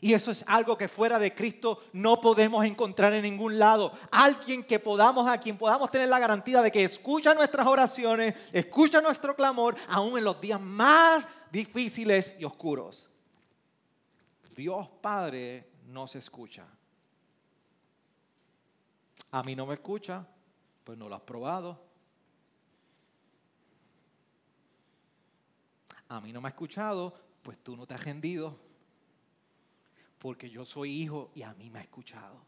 Y 0.00 0.14
eso 0.14 0.30
es 0.30 0.44
algo 0.46 0.78
que 0.78 0.88
fuera 0.88 1.18
de 1.18 1.34
Cristo 1.34 1.82
no 1.92 2.20
podemos 2.20 2.64
encontrar 2.64 3.12
en 3.14 3.22
ningún 3.22 3.58
lado. 3.58 3.92
Alguien 4.10 4.62
que 4.62 4.78
podamos, 4.78 5.28
a 5.28 5.38
quien 5.38 5.56
podamos 5.56 5.90
tener 5.90 6.08
la 6.08 6.18
garantía 6.18 6.62
de 6.62 6.70
que 6.70 6.84
escucha 6.84 7.34
nuestras 7.34 7.66
oraciones, 7.66 8.34
escucha 8.52 9.00
nuestro 9.00 9.34
clamor, 9.34 9.76
aún 9.88 10.16
en 10.18 10.24
los 10.24 10.40
días 10.40 10.60
más 10.60 11.26
difíciles 11.50 12.36
y 12.38 12.44
oscuros. 12.44 13.10
Dios 14.54 14.88
Padre 15.00 15.70
nos 15.86 16.14
escucha. 16.14 16.66
A 19.30 19.42
mí 19.42 19.56
no 19.56 19.66
me 19.66 19.74
escucha, 19.74 20.26
pues 20.84 20.96
no 20.96 21.08
lo 21.08 21.14
has 21.14 21.22
probado. 21.22 21.86
A 26.08 26.20
mí 26.20 26.32
no 26.32 26.40
me 26.40 26.48
ha 26.48 26.50
escuchado, 26.50 27.14
pues 27.42 27.58
tú 27.58 27.76
no 27.76 27.86
te 27.86 27.94
has 27.94 28.02
rendido 28.02 28.67
porque 30.18 30.50
yo 30.50 30.64
soy 30.64 30.90
hijo 31.02 31.30
y 31.34 31.42
a 31.42 31.54
mí 31.54 31.70
me 31.70 31.78
ha 31.78 31.82
escuchado. 31.82 32.40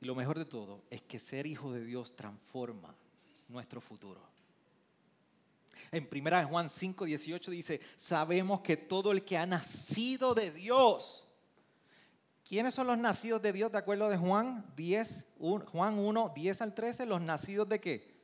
Y 0.00 0.06
lo 0.06 0.14
mejor 0.14 0.38
de 0.38 0.44
todo 0.44 0.82
es 0.90 1.00
que 1.02 1.18
ser 1.18 1.46
hijo 1.46 1.72
de 1.72 1.84
Dios 1.84 2.14
transforma 2.14 2.94
nuestro 3.48 3.80
futuro. 3.80 4.20
En 5.90 6.08
1 6.12 6.48
Juan 6.48 6.68
5, 6.68 7.04
18 7.04 7.50
dice, 7.50 7.80
sabemos 7.96 8.60
que 8.60 8.76
todo 8.76 9.12
el 9.12 9.24
que 9.24 9.38
ha 9.38 9.46
nacido 9.46 10.34
de 10.34 10.50
Dios, 10.50 11.26
¿quiénes 12.46 12.74
son 12.74 12.86
los 12.86 12.98
nacidos 12.98 13.40
de 13.40 13.52
Dios 13.52 13.72
de 13.72 13.78
acuerdo 13.78 14.08
de 14.10 14.16
Juan 14.16 14.64
10, 14.76 15.26
Juan 15.38 15.98
1, 15.98 16.32
10 16.34 16.60
al 16.60 16.74
13? 16.74 17.06
Los 17.06 17.22
nacidos 17.22 17.68
de 17.68 17.80
qué? 17.80 18.14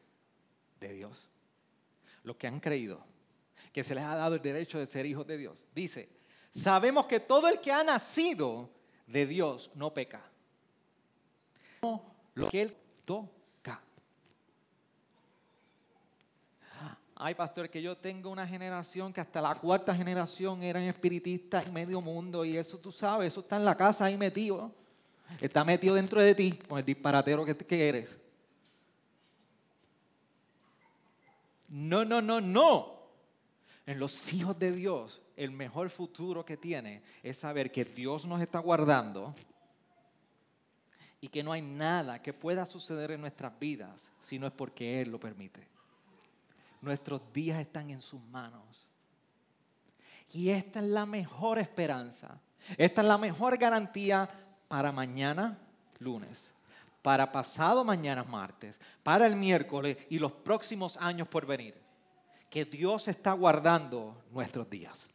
De 0.80 0.92
Dios. 0.92 1.30
Los 2.22 2.36
que 2.36 2.46
han 2.46 2.60
creído 2.60 3.09
que 3.72 3.82
se 3.82 3.94
les 3.94 4.04
ha 4.04 4.14
dado 4.14 4.34
el 4.34 4.42
derecho 4.42 4.78
de 4.78 4.86
ser 4.86 5.06
hijos 5.06 5.26
de 5.26 5.38
Dios. 5.38 5.64
Dice, 5.74 6.08
sabemos 6.50 7.06
que 7.06 7.20
todo 7.20 7.48
el 7.48 7.60
que 7.60 7.72
ha 7.72 7.84
nacido 7.84 8.70
de 9.06 9.26
Dios 9.26 9.70
no 9.74 9.92
peca. 9.92 10.22
Lo 12.34 12.48
que 12.48 12.62
él 12.62 12.76
toca. 13.04 13.80
Ay, 17.16 17.34
pastor, 17.34 17.68
que 17.68 17.82
yo 17.82 17.96
tengo 17.96 18.30
una 18.30 18.46
generación 18.46 19.12
que 19.12 19.20
hasta 19.20 19.42
la 19.42 19.54
cuarta 19.54 19.94
generación 19.94 20.62
eran 20.62 20.84
espiritistas 20.84 21.66
y 21.66 21.70
medio 21.70 22.00
mundo, 22.00 22.44
y 22.44 22.56
eso 22.56 22.78
tú 22.78 22.90
sabes, 22.90 23.28
eso 23.28 23.40
está 23.40 23.56
en 23.56 23.64
la 23.64 23.76
casa 23.76 24.06
ahí 24.06 24.16
metido. 24.16 24.72
Está 25.40 25.62
metido 25.64 25.94
dentro 25.94 26.20
de 26.20 26.34
ti 26.34 26.52
con 26.52 26.78
el 26.78 26.84
disparatero 26.84 27.44
que, 27.44 27.56
que 27.56 27.88
eres. 27.88 28.18
No, 31.68 32.04
no, 32.04 32.20
no, 32.20 32.40
no 32.40 32.99
en 33.86 33.98
los 33.98 34.32
hijos 34.32 34.58
de 34.58 34.72
Dios, 34.72 35.20
el 35.36 35.50
mejor 35.50 35.90
futuro 35.90 36.44
que 36.44 36.56
tiene 36.56 37.02
es 37.22 37.38
saber 37.38 37.72
que 37.72 37.84
Dios 37.84 38.26
nos 38.26 38.40
está 38.40 38.58
guardando 38.58 39.34
y 41.20 41.28
que 41.28 41.42
no 41.42 41.52
hay 41.52 41.62
nada 41.62 42.20
que 42.20 42.32
pueda 42.32 42.66
suceder 42.66 43.10
en 43.12 43.20
nuestras 43.20 43.58
vidas 43.58 44.10
si 44.20 44.38
no 44.38 44.46
es 44.46 44.52
porque 44.52 45.00
Él 45.00 45.10
lo 45.10 45.18
permite. 45.18 45.66
Nuestros 46.82 47.20
días 47.32 47.58
están 47.58 47.90
en 47.90 48.00
sus 48.00 48.20
manos. 48.22 48.86
Y 50.32 50.50
esta 50.50 50.78
es 50.78 50.86
la 50.86 51.04
mejor 51.04 51.58
esperanza. 51.58 52.40
Esta 52.78 53.02
es 53.02 53.08
la 53.08 53.18
mejor 53.18 53.58
garantía 53.58 54.28
para 54.68 54.92
mañana, 54.92 55.58
lunes, 55.98 56.50
para 57.02 57.32
pasado 57.32 57.84
mañana, 57.84 58.24
martes, 58.24 58.78
para 59.02 59.26
el 59.26 59.36
miércoles 59.36 59.96
y 60.08 60.18
los 60.18 60.32
próximos 60.32 60.96
años 60.98 61.26
por 61.26 61.44
venir 61.44 61.89
que 62.50 62.64
Dios 62.64 63.06
está 63.06 63.32
guardando 63.32 64.24
nuestros 64.30 64.68
días. 64.68 65.08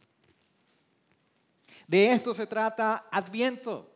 De 1.86 2.10
esto 2.10 2.34
se 2.34 2.46
trata 2.46 3.06
Adviento, 3.12 3.92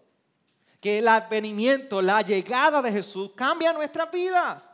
que 0.81 0.99
el 0.99 1.09
advenimiento, 1.09 2.01
la 2.01 2.23
llegada 2.23 2.81
de 2.81 2.93
Jesús 2.93 3.33
cambia 3.35 3.73
nuestras 3.73 4.11
vidas. 4.13 4.71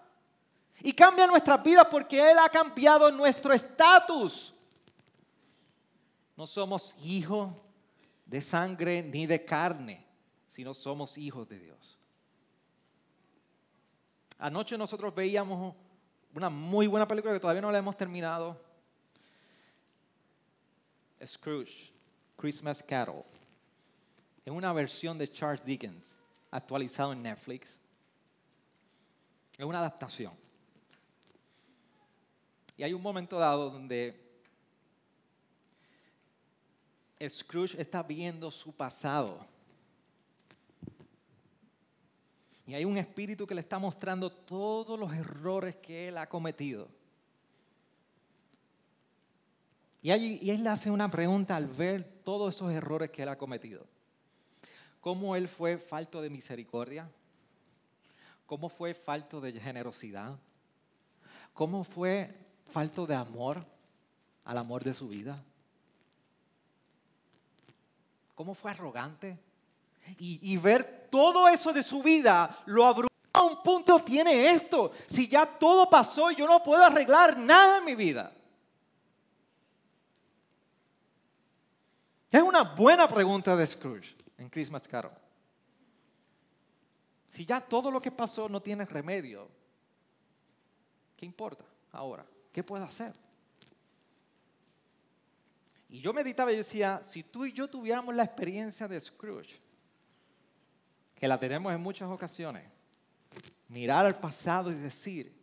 Y 0.82 0.92
cambia 0.92 1.26
nuestras 1.26 1.62
vidas 1.62 1.86
porque 1.90 2.30
Él 2.30 2.38
ha 2.38 2.48
cambiado 2.50 3.10
nuestro 3.10 3.52
estatus. 3.52 4.52
No 6.36 6.46
somos 6.46 6.94
hijos 7.02 7.50
de 8.26 8.42
sangre 8.42 9.02
ni 9.02 9.26
de 9.26 9.42
carne, 9.44 10.04
sino 10.48 10.74
somos 10.74 11.16
hijos 11.16 11.48
de 11.48 11.58
Dios. 11.58 11.98
Anoche 14.38 14.76
nosotros 14.76 15.14
veíamos 15.14 15.74
una 16.36 16.50
muy 16.50 16.86
buena 16.86 17.08
película 17.08 17.32
que 17.32 17.40
todavía 17.40 17.62
no 17.62 17.72
la 17.72 17.78
hemos 17.78 17.96
terminado. 17.96 18.60
Scrooge, 21.24 21.90
Christmas 22.36 22.82
Carol. 22.82 23.24
Es 24.44 24.52
una 24.52 24.72
versión 24.72 25.16
de 25.16 25.30
Charles 25.30 25.64
Dickens, 25.64 26.14
actualizado 26.50 27.12
en 27.12 27.22
Netflix. 27.22 27.80
Es 29.56 29.64
una 29.64 29.78
adaptación. 29.78 30.34
Y 32.76 32.82
hay 32.82 32.92
un 32.92 33.02
momento 33.02 33.38
dado 33.38 33.70
donde 33.70 34.22
Scrooge 37.26 37.80
está 37.80 38.02
viendo 38.02 38.50
su 38.50 38.74
pasado. 38.74 39.46
Y 42.66 42.74
hay 42.74 42.84
un 42.84 42.98
espíritu 42.98 43.46
que 43.46 43.54
le 43.54 43.60
está 43.60 43.78
mostrando 43.78 44.30
todos 44.30 44.98
los 44.98 45.12
errores 45.14 45.76
que 45.76 46.08
él 46.08 46.18
ha 46.18 46.28
cometido. 46.28 46.88
Y, 50.02 50.10
él 50.10 50.62
le 50.62 50.68
hace 50.68 50.90
una 50.90 51.10
pregunta 51.10 51.56
al 51.56 51.66
ver 51.66 52.04
todos 52.24 52.54
esos 52.54 52.72
errores 52.72 53.10
que 53.10 53.22
él 53.22 53.28
ha 53.28 53.38
cometido. 53.38 53.86
¿Cómo 55.00 55.36
él 55.36 55.48
fue 55.48 55.78
falto 55.78 56.20
de 56.20 56.30
misericordia? 56.30 57.08
¿Cómo 58.46 58.68
fue 58.68 58.94
falto 58.94 59.40
de 59.40 59.52
generosidad? 59.52 60.36
¿Cómo 61.54 61.84
fue 61.84 62.34
falto 62.68 63.06
de 63.06 63.14
amor 63.14 63.64
al 64.44 64.58
amor 64.58 64.84
de 64.84 64.94
su 64.94 65.08
vida? 65.08 65.42
¿Cómo 68.34 68.54
fue 68.54 68.70
arrogante? 68.70 69.38
Y, 70.18 70.56
ver 70.56 71.08
todo 71.10 71.48
eso 71.48 71.72
de 71.72 71.82
su 71.82 72.02
vida 72.02 72.62
lo 72.66 72.84
abruma 72.84 73.08
a 73.32 73.42
un 73.42 73.62
punto 73.62 73.98
tiene 74.00 74.52
esto. 74.52 74.92
Si 75.06 75.28
ya 75.28 75.46
todo 75.46 75.90
pasó 75.90 76.30
yo 76.30 76.46
no 76.46 76.62
puedo 76.62 76.82
arreglar 76.82 77.36
nada 77.36 77.78
en 77.78 77.84
mi 77.84 77.94
vida. 77.94 78.32
Es 82.30 82.42
una 82.42 82.62
buena 82.62 83.08
pregunta 83.08 83.56
de 83.56 83.66
Scrooge 83.66 84.14
en 84.38 84.48
Christmas 84.48 84.86
Carol. 84.86 85.12
Si 87.30 87.44
ya 87.44 87.60
todo 87.60 87.90
lo 87.90 88.00
que 88.00 88.10
pasó 88.10 88.48
no 88.48 88.60
tiene 88.62 88.84
remedio, 88.86 89.48
¿qué 91.16 91.26
importa 91.26 91.64
ahora? 91.92 92.24
¿Qué 92.52 92.62
puedo 92.62 92.84
hacer? 92.84 93.14
Y 95.88 96.00
yo 96.00 96.12
meditaba 96.12 96.52
y 96.52 96.56
decía, 96.56 97.02
si 97.04 97.22
tú 97.22 97.44
y 97.44 97.52
yo 97.52 97.68
tuviéramos 97.68 98.14
la 98.14 98.24
experiencia 98.24 98.88
de 98.88 99.00
Scrooge, 99.00 99.60
que 101.16 101.26
la 101.26 101.40
tenemos 101.40 101.72
en 101.72 101.80
muchas 101.80 102.08
ocasiones, 102.10 102.62
mirar 103.68 104.06
al 104.06 104.20
pasado 104.20 104.70
y 104.70 104.74
decir, 104.74 105.34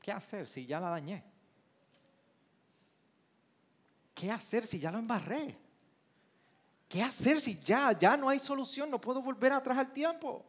¿qué 0.00 0.12
hacer 0.12 0.46
si 0.46 0.66
ya 0.66 0.78
la 0.78 0.90
dañé? 0.90 1.24
¿Qué 4.14 4.30
hacer 4.30 4.66
si 4.66 4.78
ya 4.78 4.90
lo 4.90 4.98
embarré? 4.98 5.56
¿Qué 6.88 7.02
hacer 7.02 7.40
si 7.40 7.58
ya, 7.60 7.92
ya 7.98 8.16
no 8.16 8.28
hay 8.28 8.38
solución? 8.38 8.90
No 8.90 9.00
puedo 9.00 9.20
volver 9.20 9.52
atrás 9.52 9.78
al 9.78 9.92
tiempo. 9.92 10.44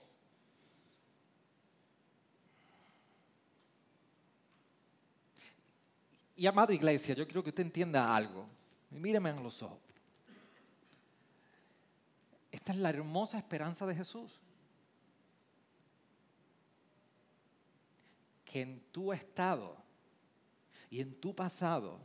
Y 6.36 6.46
amado 6.46 6.72
iglesia, 6.72 7.16
yo 7.16 7.26
quiero 7.26 7.44
que 7.44 7.50
usted 7.50 7.64
entienda 7.64 8.16
algo. 8.16 8.46
Míreme 8.92 9.32
en 9.32 9.42
los 9.42 9.62
ojos. 9.64 9.87
Esta 12.58 12.72
es 12.72 12.80
la 12.80 12.90
hermosa 12.90 13.38
esperanza 13.38 13.86
de 13.86 13.94
Jesús. 13.94 14.42
Que 18.44 18.64
en 18.64 18.80
tu 18.92 19.14
estado 19.14 19.78
y 20.90 21.00
en 21.00 21.22
tu 21.22 21.36
pasado, 21.36 22.00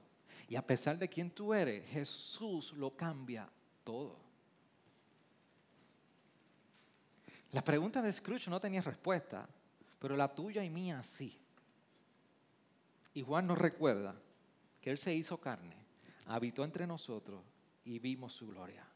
y 0.46 0.57
a 0.57 0.66
pesar 0.66 0.98
de 0.98 1.09
quién 1.09 1.30
tú 1.30 1.55
eres, 1.55 1.88
Jesús 1.88 2.74
lo 2.74 2.94
cambia 2.94 3.48
todo. 3.82 4.18
La 7.53 7.64
pregunta 7.64 8.03
de 8.03 8.12
Scrooge 8.12 8.50
no 8.50 8.61
tenía 8.61 8.82
respuesta, 8.82 9.48
pero 9.98 10.18
la 10.18 10.34
tuya 10.34 10.62
y 10.62 10.68
mía 10.68 11.03
sí. 11.03 11.40
Y 13.14 13.22
Juan 13.22 13.46
nos 13.46 13.57
recuerda 13.57 14.20
que 14.82 14.90
Él 14.90 14.98
se 14.98 15.14
hizo 15.14 15.40
carne, 15.40 15.76
habitó 16.26 16.62
entre 16.62 16.86
nosotros 16.86 17.42
y 17.86 17.98
vimos 17.98 18.34
su 18.34 18.48
gloria. 18.48 18.91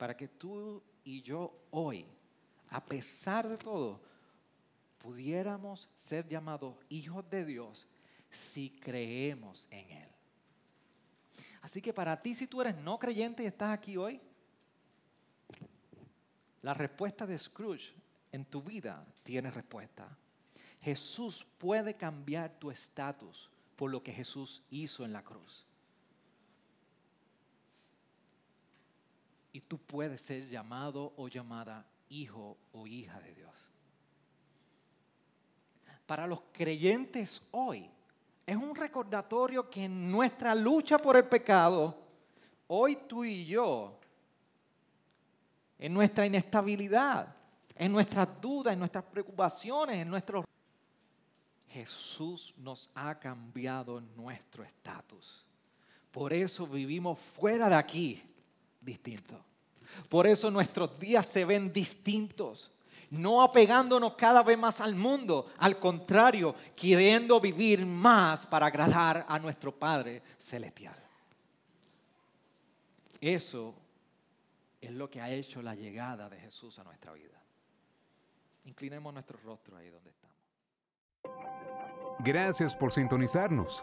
Para 0.00 0.16
que 0.16 0.28
tú 0.28 0.82
y 1.04 1.20
yo 1.20 1.52
hoy, 1.72 2.06
a 2.70 2.82
pesar 2.82 3.46
de 3.46 3.58
todo, 3.58 4.00
pudiéramos 4.96 5.90
ser 5.94 6.26
llamados 6.26 6.74
hijos 6.88 7.28
de 7.28 7.44
Dios 7.44 7.86
si 8.30 8.70
creemos 8.80 9.66
en 9.70 9.90
Él. 9.90 10.08
Así 11.60 11.82
que 11.82 11.92
para 11.92 12.18
ti, 12.22 12.34
si 12.34 12.46
tú 12.46 12.62
eres 12.62 12.76
no 12.76 12.98
creyente 12.98 13.42
y 13.42 13.46
estás 13.46 13.72
aquí 13.72 13.98
hoy, 13.98 14.18
la 16.62 16.72
respuesta 16.72 17.26
de 17.26 17.36
Scrooge 17.36 17.92
en 18.32 18.46
tu 18.46 18.62
vida 18.62 19.06
tiene 19.22 19.50
respuesta. 19.50 20.08
Jesús 20.80 21.44
puede 21.44 21.94
cambiar 21.94 22.58
tu 22.58 22.70
estatus 22.70 23.50
por 23.76 23.90
lo 23.90 24.02
que 24.02 24.14
Jesús 24.14 24.62
hizo 24.70 25.04
en 25.04 25.12
la 25.12 25.22
cruz. 25.22 25.66
Y 29.52 29.60
tú 29.60 29.78
puedes 29.78 30.20
ser 30.20 30.48
llamado 30.48 31.12
o 31.16 31.28
llamada 31.28 31.86
hijo 32.08 32.56
o 32.72 32.86
hija 32.86 33.18
de 33.20 33.34
Dios. 33.34 33.70
Para 36.06 36.26
los 36.26 36.40
creyentes 36.52 37.42
hoy 37.52 37.88
es 38.46 38.56
un 38.56 38.74
recordatorio 38.74 39.70
que 39.70 39.84
en 39.84 40.10
nuestra 40.10 40.54
lucha 40.54 40.98
por 40.98 41.16
el 41.16 41.24
pecado, 41.24 41.96
hoy 42.66 42.96
tú 43.08 43.24
y 43.24 43.46
yo 43.46 43.96
en 45.78 45.94
nuestra 45.94 46.26
inestabilidad, 46.26 47.34
en 47.74 47.92
nuestras 47.92 48.40
dudas, 48.40 48.74
en 48.74 48.78
nuestras 48.78 49.04
preocupaciones, 49.04 49.96
en 50.02 50.08
nuestros... 50.08 50.44
Jesús 51.68 52.52
nos 52.58 52.90
ha 52.94 53.18
cambiado 53.18 54.00
nuestro 54.00 54.64
estatus. 54.64 55.46
Por 56.10 56.32
eso 56.32 56.66
vivimos 56.66 57.18
fuera 57.18 57.68
de 57.68 57.76
aquí 57.76 58.22
distintos. 58.80 59.38
Por 60.08 60.26
eso 60.26 60.50
nuestros 60.50 60.98
días 60.98 61.26
se 61.26 61.44
ven 61.44 61.72
distintos. 61.72 62.72
No 63.10 63.42
apegándonos 63.42 64.14
cada 64.14 64.42
vez 64.42 64.56
más 64.56 64.80
al 64.80 64.94
mundo, 64.94 65.50
al 65.58 65.80
contrario, 65.80 66.54
queriendo 66.76 67.40
vivir 67.40 67.84
más 67.84 68.46
para 68.46 68.66
agradar 68.66 69.26
a 69.28 69.38
nuestro 69.38 69.76
Padre 69.76 70.22
Celestial. 70.38 70.94
Eso 73.20 73.74
es 74.80 74.92
lo 74.92 75.10
que 75.10 75.20
ha 75.20 75.28
hecho 75.28 75.60
la 75.60 75.74
llegada 75.74 76.28
de 76.28 76.38
Jesús 76.38 76.78
a 76.78 76.84
nuestra 76.84 77.12
vida. 77.12 77.38
Inclinemos 78.64 79.12
nuestro 79.12 79.38
rostro 79.44 79.76
ahí 79.76 79.90
donde 79.90 80.10
estamos. 80.10 80.36
Gracias 82.20 82.76
por 82.76 82.92
sintonizarnos. 82.92 83.82